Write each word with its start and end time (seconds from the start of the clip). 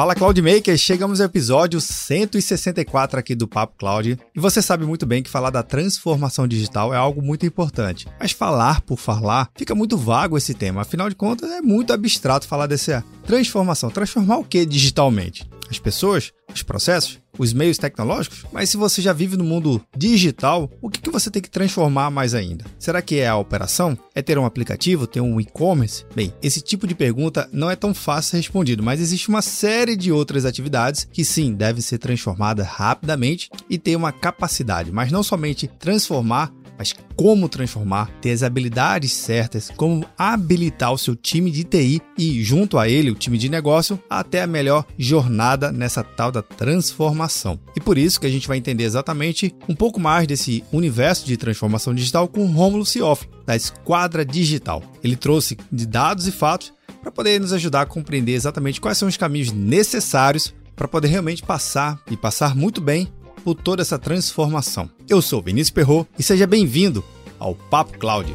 Fala 0.00 0.14
Cloudmakers, 0.14 0.80
chegamos 0.80 1.20
ao 1.20 1.26
episódio 1.26 1.78
164 1.78 3.20
aqui 3.20 3.34
do 3.34 3.46
Papo 3.46 3.76
Cloud. 3.76 4.18
E 4.34 4.40
você 4.40 4.62
sabe 4.62 4.86
muito 4.86 5.04
bem 5.04 5.22
que 5.22 5.28
falar 5.28 5.50
da 5.50 5.62
transformação 5.62 6.48
digital 6.48 6.94
é 6.94 6.96
algo 6.96 7.20
muito 7.20 7.44
importante. 7.44 8.08
Mas 8.18 8.32
falar 8.32 8.80
por 8.80 8.98
falar 8.98 9.50
fica 9.54 9.74
muito 9.74 9.98
vago 9.98 10.38
esse 10.38 10.54
tema, 10.54 10.80
afinal 10.80 11.10
de 11.10 11.14
contas 11.14 11.50
é 11.50 11.60
muito 11.60 11.92
abstrato 11.92 12.48
falar 12.48 12.66
dessa 12.66 13.04
transformação. 13.26 13.90
Transformar 13.90 14.38
o 14.38 14.44
que 14.44 14.64
digitalmente? 14.64 15.46
As 15.70 15.78
pessoas? 15.78 16.32
Os 16.54 16.62
processos? 16.62 17.20
Os 17.40 17.54
meios 17.54 17.78
tecnológicos? 17.78 18.44
Mas 18.52 18.68
se 18.68 18.76
você 18.76 19.00
já 19.00 19.14
vive 19.14 19.34
no 19.34 19.44
mundo 19.44 19.80
digital, 19.96 20.70
o 20.82 20.90
que, 20.90 21.00
que 21.00 21.10
você 21.10 21.30
tem 21.30 21.40
que 21.40 21.50
transformar 21.50 22.10
mais 22.10 22.34
ainda? 22.34 22.66
Será 22.78 23.00
que 23.00 23.16
é 23.16 23.26
a 23.26 23.36
operação? 23.36 23.98
É 24.14 24.20
ter 24.20 24.38
um 24.38 24.44
aplicativo? 24.44 25.06
Ter 25.06 25.22
um 25.22 25.40
e-commerce? 25.40 26.04
Bem, 26.14 26.34
esse 26.42 26.60
tipo 26.60 26.86
de 26.86 26.94
pergunta 26.94 27.48
não 27.50 27.70
é 27.70 27.76
tão 27.76 27.94
fácil 27.94 28.36
respondido, 28.36 28.82
mas 28.82 29.00
existe 29.00 29.30
uma 29.30 29.40
série 29.40 29.96
de 29.96 30.12
outras 30.12 30.44
atividades 30.44 31.08
que 31.10 31.24
sim 31.24 31.54
devem 31.54 31.80
ser 31.80 31.96
transformadas 31.96 32.66
rapidamente 32.66 33.48
e 33.70 33.78
ter 33.78 33.96
uma 33.96 34.12
capacidade, 34.12 34.92
mas 34.92 35.10
não 35.10 35.22
somente 35.22 35.66
transformar, 35.66 36.52
mas 36.80 36.94
como 37.14 37.46
transformar, 37.46 38.10
ter 38.22 38.30
as 38.30 38.42
habilidades 38.42 39.12
certas, 39.12 39.70
como 39.76 40.06
habilitar 40.16 40.90
o 40.90 40.96
seu 40.96 41.14
time 41.14 41.50
de 41.50 41.62
TI 41.62 42.00
e, 42.16 42.42
junto 42.42 42.78
a 42.78 42.88
ele, 42.88 43.10
o 43.10 43.14
time 43.14 43.36
de 43.36 43.50
negócio, 43.50 44.02
até 44.08 44.40
a 44.40 44.46
melhor 44.46 44.86
jornada 44.96 45.70
nessa 45.70 46.02
tal 46.02 46.32
da 46.32 46.40
transformação. 46.40 47.60
E 47.76 47.80
por 47.80 47.98
isso 47.98 48.18
que 48.18 48.26
a 48.26 48.30
gente 48.30 48.48
vai 48.48 48.56
entender 48.56 48.84
exatamente 48.84 49.54
um 49.68 49.74
pouco 49.74 50.00
mais 50.00 50.26
desse 50.26 50.64
universo 50.72 51.26
de 51.26 51.36
transformação 51.36 51.94
digital 51.94 52.26
com 52.26 52.46
Romulo 52.46 52.86
Cioff, 52.86 53.28
da 53.44 53.54
Esquadra 53.54 54.24
Digital. 54.24 54.82
Ele 55.04 55.16
trouxe 55.16 55.58
de 55.70 55.84
dados 55.84 56.26
e 56.26 56.32
fatos 56.32 56.72
para 57.02 57.12
poder 57.12 57.38
nos 57.38 57.52
ajudar 57.52 57.82
a 57.82 57.86
compreender 57.86 58.32
exatamente 58.32 58.80
quais 58.80 58.96
são 58.96 59.06
os 59.06 59.18
caminhos 59.18 59.52
necessários 59.52 60.54
para 60.74 60.88
poder 60.88 61.08
realmente 61.08 61.42
passar 61.42 62.00
e 62.10 62.16
passar 62.16 62.56
muito 62.56 62.80
bem 62.80 63.06
por 63.40 63.54
toda 63.54 63.82
essa 63.82 63.98
transformação. 63.98 64.88
Eu 65.08 65.20
sou 65.20 65.42
Vinícius 65.42 65.70
Perro 65.70 66.06
e 66.18 66.22
seja 66.22 66.46
bem-vindo 66.46 67.04
ao 67.38 67.54
Papo 67.54 67.98
Cloud. 67.98 68.32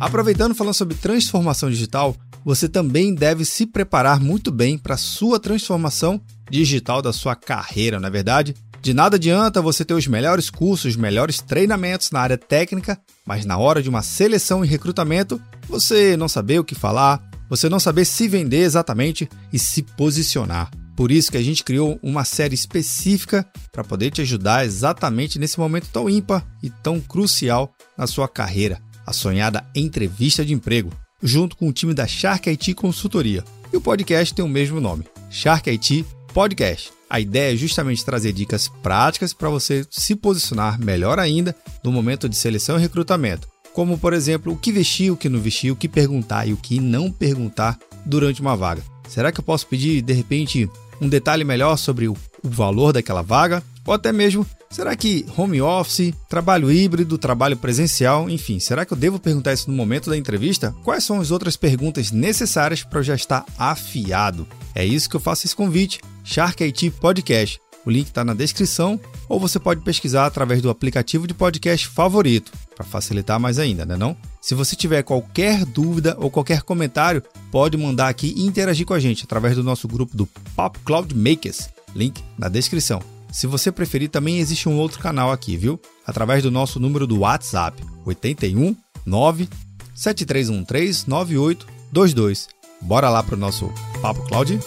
Aproveitando 0.00 0.54
falando 0.54 0.74
sobre 0.74 0.94
transformação 0.94 1.68
digital, 1.68 2.14
você 2.44 2.68
também 2.68 3.14
deve 3.14 3.44
se 3.44 3.66
preparar 3.66 4.20
muito 4.20 4.50
bem 4.50 4.78
para 4.78 4.94
a 4.94 4.98
sua 4.98 5.40
transformação 5.40 6.20
digital 6.50 7.02
da 7.02 7.12
sua 7.12 7.34
carreira, 7.34 8.00
na 8.00 8.08
é 8.08 8.10
verdade? 8.10 8.54
De 8.80 8.94
nada 8.94 9.16
adianta 9.16 9.60
você 9.60 9.84
ter 9.84 9.94
os 9.94 10.06
melhores 10.06 10.50
cursos, 10.50 10.92
os 10.92 10.96
melhores 10.96 11.40
treinamentos 11.40 12.10
na 12.10 12.20
área 12.20 12.38
técnica, 12.38 12.98
mas 13.26 13.44
na 13.44 13.58
hora 13.58 13.82
de 13.82 13.88
uma 13.88 14.02
seleção 14.02 14.64
e 14.64 14.68
recrutamento, 14.68 15.40
você 15.68 16.16
não 16.16 16.28
saber 16.28 16.60
o 16.60 16.64
que 16.64 16.74
falar, 16.74 17.20
você 17.50 17.68
não 17.68 17.80
saber 17.80 18.04
se 18.04 18.28
vender 18.28 18.60
exatamente 18.60 19.28
e 19.52 19.58
se 19.58 19.82
posicionar. 19.82 20.70
Por 20.96 21.12
isso 21.12 21.30
que 21.30 21.36
a 21.36 21.42
gente 21.42 21.64
criou 21.64 21.98
uma 22.02 22.24
série 22.24 22.54
específica 22.54 23.46
para 23.72 23.84
poder 23.84 24.10
te 24.10 24.20
ajudar 24.20 24.64
exatamente 24.64 25.38
nesse 25.38 25.58
momento 25.58 25.88
tão 25.92 26.08
ímpar 26.08 26.44
e 26.62 26.70
tão 26.70 27.00
crucial 27.00 27.72
na 27.96 28.06
sua 28.06 28.28
carreira, 28.28 28.80
a 29.06 29.12
sonhada 29.12 29.64
entrevista 29.74 30.44
de 30.44 30.52
emprego, 30.52 30.92
junto 31.22 31.56
com 31.56 31.68
o 31.68 31.72
time 31.72 31.94
da 31.94 32.06
Shark 32.06 32.48
IT 32.48 32.74
Consultoria. 32.74 33.44
E 33.72 33.76
o 33.76 33.80
podcast 33.80 34.34
tem 34.34 34.44
o 34.44 34.48
mesmo 34.48 34.80
nome, 34.80 35.04
Shark 35.30 35.68
IT 35.70 36.04
Podcast. 36.38 36.92
A 37.10 37.18
ideia 37.18 37.52
é 37.52 37.56
justamente 37.56 38.04
trazer 38.04 38.32
dicas 38.32 38.68
práticas 38.80 39.32
para 39.32 39.48
você 39.48 39.84
se 39.90 40.14
posicionar 40.14 40.80
melhor 40.80 41.18
ainda 41.18 41.52
no 41.82 41.90
momento 41.90 42.28
de 42.28 42.36
seleção 42.36 42.78
e 42.78 42.80
recrutamento. 42.80 43.48
Como, 43.72 43.98
por 43.98 44.12
exemplo, 44.12 44.52
o 44.52 44.56
que 44.56 44.70
vestir, 44.70 45.10
o 45.10 45.16
que 45.16 45.28
não 45.28 45.40
vestir, 45.40 45.72
o 45.72 45.76
que 45.76 45.88
perguntar 45.88 46.46
e 46.46 46.52
o 46.52 46.56
que 46.56 46.78
não 46.78 47.10
perguntar 47.10 47.76
durante 48.06 48.40
uma 48.40 48.56
vaga. 48.56 48.84
Será 49.08 49.32
que 49.32 49.40
eu 49.40 49.44
posso 49.44 49.66
pedir, 49.66 50.00
de 50.00 50.12
repente, 50.12 50.70
um 51.00 51.08
detalhe 51.08 51.42
melhor 51.42 51.76
sobre 51.76 52.06
o, 52.06 52.16
valor 52.40 52.92
daquela 52.92 53.20
vaga? 53.20 53.60
Ou 53.88 53.94
até 53.94 54.12
mesmo, 54.12 54.46
será 54.68 54.94
que 54.94 55.24
home 55.34 55.62
office, 55.62 56.12
trabalho 56.28 56.70
híbrido, 56.70 57.16
trabalho 57.16 57.56
presencial, 57.56 58.28
enfim, 58.28 58.60
será 58.60 58.84
que 58.84 58.92
eu 58.92 58.96
devo 58.98 59.18
perguntar 59.18 59.54
isso 59.54 59.70
no 59.70 59.74
momento 59.74 60.10
da 60.10 60.16
entrevista? 60.18 60.74
Quais 60.84 61.04
são 61.04 61.18
as 61.18 61.30
outras 61.30 61.56
perguntas 61.56 62.12
necessárias 62.12 62.84
para 62.84 62.98
eu 62.98 63.02
já 63.02 63.14
estar 63.14 63.46
afiado? 63.56 64.46
É 64.74 64.84
isso 64.84 65.08
que 65.08 65.16
eu 65.16 65.20
faço 65.20 65.46
esse 65.46 65.56
convite 65.56 66.02
Shark 66.22 66.62
IT 66.62 66.90
Podcast. 67.00 67.58
O 67.86 67.90
link 67.90 68.08
está 68.08 68.22
na 68.22 68.34
descrição 68.34 69.00
ou 69.26 69.40
você 69.40 69.58
pode 69.58 69.80
pesquisar 69.80 70.26
através 70.26 70.60
do 70.60 70.68
aplicativo 70.68 71.26
de 71.26 71.32
podcast 71.32 71.88
favorito, 71.88 72.52
para 72.76 72.84
facilitar 72.84 73.40
mais 73.40 73.58
ainda, 73.58 73.86
né 73.86 73.96
não? 73.96 74.14
Se 74.42 74.54
você 74.54 74.76
tiver 74.76 75.02
qualquer 75.02 75.64
dúvida 75.64 76.14
ou 76.20 76.30
qualquer 76.30 76.60
comentário, 76.60 77.22
pode 77.50 77.78
mandar 77.78 78.08
aqui 78.08 78.34
e 78.36 78.44
interagir 78.44 78.84
com 78.84 78.92
a 78.92 79.00
gente 79.00 79.24
através 79.24 79.56
do 79.56 79.64
nosso 79.64 79.88
grupo 79.88 80.14
do 80.14 80.26
Papo 80.54 80.78
Cloud 80.80 81.14
Makers, 81.16 81.70
link 81.96 82.22
na 82.36 82.50
descrição. 82.50 83.00
Se 83.30 83.46
você 83.46 83.70
preferir, 83.70 84.08
também 84.08 84.38
existe 84.38 84.68
um 84.68 84.78
outro 84.78 84.98
canal 84.98 85.30
aqui, 85.30 85.56
viu? 85.56 85.80
Através 86.06 86.42
do 86.42 86.50
nosso 86.50 86.80
número 86.80 87.06
do 87.06 87.20
WhatsApp, 87.20 87.82
81 88.04 88.74
9 89.04 89.48
7313 89.94 91.08
9822. 91.08 92.48
Bora 92.80 93.10
lá 93.10 93.22
para 93.22 93.34
o 93.34 93.38
nosso 93.38 93.72
Papo 94.00 94.22
Cloud? 94.22 94.58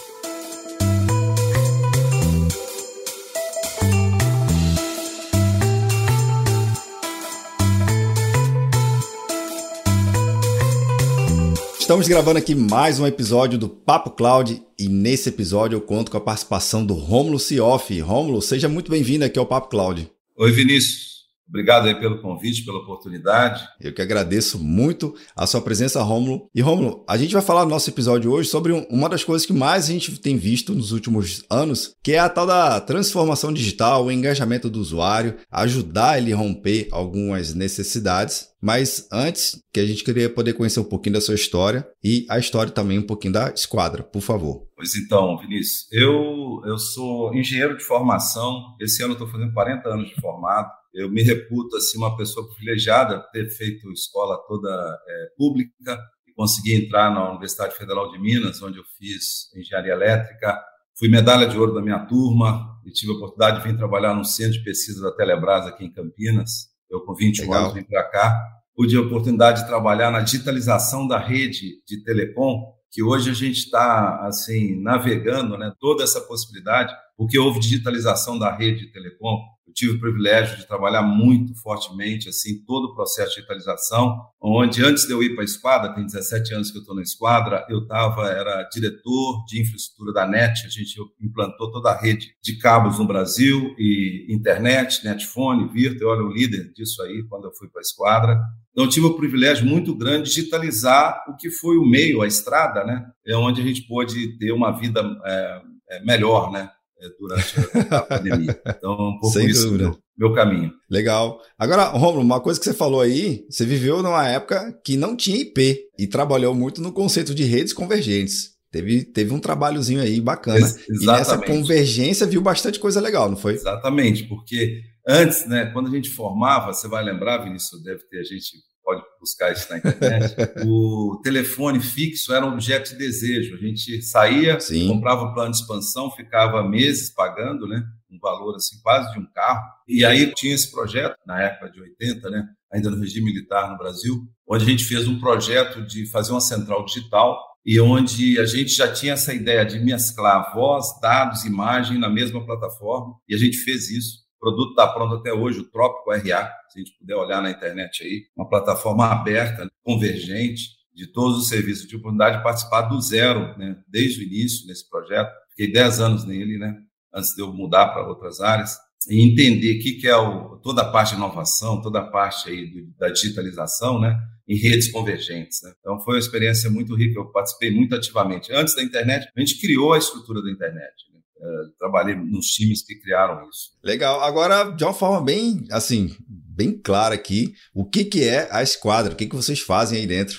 Estamos 11.92 12.08
gravando 12.08 12.38
aqui 12.38 12.54
mais 12.54 12.98
um 12.98 13.06
episódio 13.06 13.58
do 13.58 13.68
Papo 13.68 14.12
Cloud 14.12 14.62
e 14.78 14.88
nesse 14.88 15.28
episódio 15.28 15.76
eu 15.76 15.80
conto 15.82 16.10
com 16.10 16.16
a 16.16 16.20
participação 16.22 16.86
do 16.86 16.94
Romulo 16.94 17.38
Cioff. 17.38 18.00
Romulo, 18.00 18.40
seja 18.40 18.66
muito 18.66 18.90
bem-vindo 18.90 19.26
aqui 19.26 19.38
ao 19.38 19.44
Papo 19.44 19.68
Cloud. 19.68 20.10
Oi, 20.34 20.52
Vinícius. 20.52 21.11
Obrigado 21.48 21.86
aí 21.86 21.94
pelo 21.94 22.20
convite, 22.22 22.64
pela 22.64 22.78
oportunidade. 22.78 23.62
Eu 23.80 23.92
que 23.92 24.00
agradeço 24.00 24.58
muito 24.58 25.14
a 25.36 25.46
sua 25.46 25.60
presença, 25.60 26.02
Rômulo. 26.02 26.48
E 26.54 26.60
Rômulo, 26.60 27.04
a 27.08 27.16
gente 27.16 27.34
vai 27.34 27.42
falar 27.42 27.64
no 27.64 27.70
nosso 27.70 27.90
episódio 27.90 28.30
hoje 28.32 28.48
sobre 28.48 28.72
uma 28.90 29.08
das 29.08 29.22
coisas 29.22 29.46
que 29.46 29.52
mais 29.52 29.84
a 29.84 29.92
gente 29.92 30.18
tem 30.18 30.36
visto 30.36 30.74
nos 30.74 30.92
últimos 30.92 31.44
anos, 31.50 31.94
que 32.02 32.12
é 32.12 32.18
a 32.18 32.28
tal 32.28 32.46
da 32.46 32.80
transformação 32.80 33.52
digital, 33.52 34.04
o 34.04 34.12
engajamento 34.12 34.70
do 34.70 34.80
usuário, 34.80 35.36
ajudar 35.50 36.18
ele 36.18 36.32
a 36.32 36.36
romper 36.36 36.88
algumas 36.90 37.54
necessidades. 37.54 38.50
Mas 38.62 39.08
antes, 39.12 39.60
que 39.72 39.80
a 39.80 39.84
gente 39.84 40.04
queria 40.04 40.30
poder 40.30 40.52
conhecer 40.52 40.78
um 40.78 40.84
pouquinho 40.84 41.14
da 41.14 41.20
sua 41.20 41.34
história 41.34 41.84
e 42.02 42.24
a 42.30 42.38
história 42.38 42.70
também 42.70 42.96
um 42.96 43.06
pouquinho 43.06 43.32
da 43.32 43.50
Esquadra, 43.50 44.04
por 44.04 44.22
favor. 44.22 44.68
Pois 44.76 44.94
então, 44.94 45.36
Vinícius, 45.38 45.88
eu, 45.92 46.62
eu 46.64 46.78
sou 46.78 47.34
engenheiro 47.34 47.76
de 47.76 47.82
formação, 47.82 48.76
esse 48.80 49.02
ano 49.02 49.14
estou 49.14 49.28
fazendo 49.28 49.52
40 49.52 49.88
anos 49.88 50.08
de 50.08 50.20
formado, 50.20 50.70
eu 50.92 51.10
me 51.10 51.22
reputo 51.22 51.76
assim 51.76 51.96
uma 51.98 52.16
pessoa 52.16 52.46
privilegiada 52.48 53.20
ter 53.32 53.48
feito 53.50 53.90
escola 53.92 54.36
toda 54.46 54.68
é, 55.08 55.28
pública 55.36 55.98
e 56.26 56.32
consegui 56.34 56.74
entrar 56.74 57.10
na 57.12 57.30
Universidade 57.30 57.76
Federal 57.76 58.10
de 58.10 58.18
Minas, 58.18 58.62
onde 58.62 58.78
eu 58.78 58.84
fiz 58.98 59.50
engenharia 59.56 59.92
elétrica. 59.92 60.62
Fui 60.98 61.08
medalha 61.08 61.46
de 61.46 61.56
ouro 61.56 61.74
da 61.74 61.80
minha 61.80 62.00
turma 62.06 62.78
e 62.84 62.90
tive 62.90 63.12
a 63.12 63.16
oportunidade 63.16 63.62
de 63.62 63.68
vir 63.68 63.76
trabalhar 63.76 64.14
no 64.14 64.24
centro 64.24 64.58
de 64.58 64.64
pesquisa 64.64 65.02
da 65.02 65.16
Telebrás 65.16 65.66
aqui 65.66 65.84
em 65.84 65.92
Campinas. 65.92 66.68
Eu 66.90 67.00
com 67.00 67.14
21 67.14 67.44
Legal. 67.44 67.62
anos 67.62 67.74
vim 67.74 67.82
para 67.84 68.04
cá. 68.04 68.38
Pude 68.74 68.96
a 68.96 69.00
oportunidade 69.00 69.62
de 69.62 69.66
trabalhar 69.66 70.10
na 70.10 70.20
digitalização 70.20 71.06
da 71.06 71.18
rede 71.18 71.82
de 71.86 72.02
telecom, 72.04 72.72
que 72.90 73.02
hoje 73.02 73.30
a 73.30 73.34
gente 73.34 73.58
está 73.58 74.26
assim 74.26 74.80
navegando, 74.80 75.56
né, 75.56 75.72
toda 75.80 76.04
essa 76.04 76.20
possibilidade, 76.20 76.94
porque 77.16 77.38
houve 77.38 77.60
digitalização 77.60 78.38
da 78.38 78.54
rede 78.54 78.86
de 78.86 78.92
telecom, 78.92 79.38
eu 79.66 79.72
tive 79.72 79.92
o 79.92 80.00
privilégio 80.00 80.58
de 80.58 80.66
trabalhar 80.66 81.02
muito 81.02 81.54
fortemente 81.54 82.28
assim 82.28 82.62
todo 82.64 82.86
o 82.86 82.94
processo 82.94 83.30
de 83.30 83.36
digitalização, 83.36 84.20
onde 84.40 84.84
antes 84.84 85.06
de 85.06 85.12
eu 85.12 85.22
ir 85.22 85.34
para 85.34 85.42
a 85.42 85.44
esquadra, 85.44 85.94
tem 85.94 86.04
17 86.04 86.54
anos 86.54 86.70
que 86.70 86.78
eu 86.78 86.80
estou 86.80 86.94
na 86.94 87.02
esquadra, 87.02 87.64
eu 87.70 87.86
tava 87.86 88.28
era 88.28 88.62
diretor 88.64 89.44
de 89.46 89.62
infraestrutura 89.62 90.12
da 90.12 90.26
NET, 90.26 90.66
a 90.66 90.68
gente 90.68 90.94
implantou 91.20 91.70
toda 91.70 91.90
a 91.90 91.98
rede 91.98 92.34
de 92.42 92.58
cabos 92.58 92.98
no 92.98 93.06
Brasil 93.06 93.74
e 93.78 94.26
internet, 94.28 95.04
netfone, 95.04 95.72
virtual, 95.72 96.12
eu 96.12 96.18
era 96.18 96.24
o 96.24 96.32
líder 96.32 96.72
disso 96.72 97.02
aí 97.02 97.24
quando 97.28 97.44
eu 97.44 97.52
fui 97.54 97.68
para 97.68 97.80
a 97.80 97.82
esquadra. 97.82 98.40
Então, 98.72 98.88
tive 98.88 99.06
o 99.06 99.16
privilégio 99.16 99.66
muito 99.66 99.94
grande 99.94 100.28
de 100.28 100.34
digitalizar 100.34 101.22
o 101.28 101.36
que 101.36 101.50
foi 101.50 101.76
o 101.76 101.84
meio, 101.84 102.22
a 102.22 102.26
estrada, 102.26 102.84
né? 102.84 103.04
É 103.26 103.36
onde 103.36 103.60
a 103.60 103.64
gente 103.64 103.86
pôde 103.86 104.38
ter 104.38 104.50
uma 104.50 104.70
vida 104.72 105.02
é, 105.24 106.04
melhor, 106.04 106.50
né? 106.50 106.70
É, 107.02 107.08
durante 107.18 107.54
a 107.90 108.00
pandemia. 108.02 108.62
Então, 108.64 108.92
um 108.92 109.18
pouco 109.18 109.32
Sem 109.32 109.48
isso 109.48 109.64
dúvida. 109.64 109.84
Meu, 109.84 109.98
meu 110.16 110.32
caminho. 110.32 110.72
Legal. 110.88 111.40
Agora, 111.58 111.86
Romulo, 111.86 112.22
uma 112.22 112.40
coisa 112.40 112.60
que 112.60 112.64
você 112.64 112.72
falou 112.72 113.00
aí, 113.00 113.44
você 113.50 113.66
viveu 113.66 114.02
numa 114.04 114.28
época 114.28 114.72
que 114.84 114.96
não 114.96 115.16
tinha 115.16 115.38
IP 115.38 115.80
e 115.98 116.06
trabalhou 116.06 116.54
muito 116.54 116.80
no 116.80 116.92
conceito 116.92 117.34
de 117.34 117.42
redes 117.42 117.72
convergentes. 117.72 118.52
Teve, 118.70 119.04
teve 119.04 119.34
um 119.34 119.40
trabalhozinho 119.40 120.00
aí 120.00 120.20
bacana. 120.20 120.58
Ex 120.58 121.02
e 121.02 121.06
nessa 121.06 121.36
convergência 121.36 122.26
viu 122.26 122.40
bastante 122.40 122.78
coisa 122.78 123.00
legal, 123.00 123.28
não 123.28 123.36
foi? 123.36 123.54
Exatamente, 123.54 124.24
porque 124.24 124.80
antes, 125.06 125.46
né, 125.46 125.66
quando 125.72 125.88
a 125.88 125.90
gente 125.90 126.08
formava, 126.08 126.72
você 126.72 126.88
vai 126.88 127.04
lembrar, 127.04 127.44
Vinícius, 127.44 127.82
deve 127.82 128.04
ter 128.08 128.20
a 128.20 128.24
gente 128.24 128.56
pode 128.82 129.02
buscar 129.20 129.52
isso 129.52 129.70
na 129.70 129.78
internet. 129.78 130.34
o 130.64 131.20
telefone 131.22 131.80
fixo 131.80 132.34
era 132.34 132.44
um 132.44 132.52
objeto 132.52 132.90
de 132.90 132.98
desejo. 132.98 133.54
A 133.54 133.58
gente 133.58 134.02
saía, 134.02 134.58
Sim. 134.60 134.88
comprava 134.88 135.22
o 135.22 135.34
plano 135.34 135.50
de 135.50 135.58
expansão, 135.58 136.10
ficava 136.10 136.62
meses 136.62 137.10
pagando, 137.10 137.66
né? 137.66 137.84
Um 138.10 138.18
valor 138.18 138.56
assim 138.56 138.80
quase 138.82 139.12
de 139.12 139.18
um 139.18 139.26
carro. 139.32 139.62
E 139.88 140.04
aí 140.04 140.32
tinha 140.34 140.54
esse 140.54 140.70
projeto 140.70 141.16
na 141.26 141.40
época 141.40 141.70
de 141.70 141.80
80, 141.80 142.30
né? 142.30 142.48
Ainda 142.72 142.90
no 142.90 142.98
regime 143.00 143.32
militar 143.32 143.70
no 143.70 143.78
Brasil, 143.78 144.26
onde 144.46 144.64
a 144.64 144.68
gente 144.68 144.84
fez 144.84 145.06
um 145.06 145.18
projeto 145.18 145.82
de 145.82 146.06
fazer 146.06 146.32
uma 146.32 146.40
central 146.40 146.84
digital 146.84 147.38
e 147.64 147.80
onde 147.80 148.38
a 148.40 148.44
gente 148.44 148.72
já 148.72 148.92
tinha 148.92 149.12
essa 149.12 149.32
ideia 149.32 149.64
de 149.64 149.78
mesclar 149.78 150.52
voz, 150.52 150.86
dados, 151.00 151.44
imagem 151.44 151.98
na 151.98 152.08
mesma 152.08 152.44
plataforma, 152.44 153.14
e 153.28 153.34
a 153.34 153.38
gente 153.38 153.56
fez 153.58 153.88
isso. 153.88 154.21
O 154.42 154.50
produto 154.50 154.70
está 154.70 154.88
pronto 154.88 155.14
até 155.14 155.32
hoje, 155.32 155.60
o 155.60 155.70
Trópico 155.70 156.10
RA, 156.10 156.20
se 156.20 156.32
a 156.32 156.78
gente 156.78 156.98
puder 156.98 157.14
olhar 157.14 157.40
na 157.40 157.48
internet 157.48 158.02
aí, 158.02 158.24
uma 158.36 158.48
plataforma 158.48 159.06
aberta, 159.06 159.70
convergente, 159.84 160.64
de 160.92 161.06
todos 161.06 161.38
os 161.38 161.48
serviços. 161.48 161.86
de 161.86 161.94
oportunidade 161.94 162.38
de 162.38 162.42
participar 162.42 162.82
do 162.82 163.00
zero, 163.00 163.56
né, 163.56 163.76
desde 163.86 164.18
o 164.18 164.24
início 164.24 164.66
nesse 164.66 164.90
projeto. 164.90 165.32
Fiquei 165.50 165.72
10 165.72 166.00
anos 166.00 166.24
nele, 166.24 166.58
né, 166.58 166.76
antes 167.14 167.36
de 167.36 167.40
eu 167.40 167.52
mudar 167.52 167.90
para 167.90 168.08
outras 168.08 168.40
áreas, 168.40 168.76
e 169.08 169.22
entender 169.22 169.78
o 169.78 169.80
que, 169.80 169.92
que 169.92 170.08
é 170.08 170.16
o, 170.16 170.56
toda 170.56 170.82
a 170.82 170.90
parte 170.90 171.10
de 171.10 171.18
inovação, 171.18 171.80
toda 171.80 172.00
a 172.00 172.06
parte 172.10 172.50
aí 172.50 172.66
do, 172.66 172.92
da 172.98 173.10
digitalização, 173.10 174.00
né, 174.00 174.18
em 174.48 174.56
redes 174.56 174.90
convergentes. 174.90 175.62
Né? 175.62 175.72
Então, 175.78 176.00
foi 176.00 176.14
uma 176.14 176.20
experiência 176.20 176.68
muito 176.68 176.96
rica, 176.96 177.16
eu 177.16 177.30
participei 177.30 177.70
muito 177.70 177.94
ativamente. 177.94 178.52
Antes 178.52 178.74
da 178.74 178.82
internet, 178.82 179.28
a 179.36 179.40
gente 179.40 179.60
criou 179.60 179.92
a 179.92 179.98
estrutura 179.98 180.42
da 180.42 180.50
internet. 180.50 181.11
Uh, 181.42 181.76
trabalhei 181.76 182.14
nos 182.14 182.46
times 182.46 182.82
que 182.82 182.94
criaram 182.94 183.48
isso. 183.48 183.72
Legal. 183.82 184.20
Agora, 184.22 184.70
de 184.70 184.84
uma 184.84 184.94
forma 184.94 185.20
bem, 185.20 185.64
assim, 185.72 186.14
bem 186.28 186.78
clara 186.78 187.16
aqui, 187.16 187.52
o 187.74 187.84
que, 187.84 188.04
que 188.04 188.22
é 188.22 188.48
a 188.52 188.62
esquadra? 188.62 189.12
O 189.12 189.16
que, 189.16 189.26
que 189.26 189.34
vocês 189.34 189.58
fazem 189.58 189.98
aí 189.98 190.06
dentro? 190.06 190.38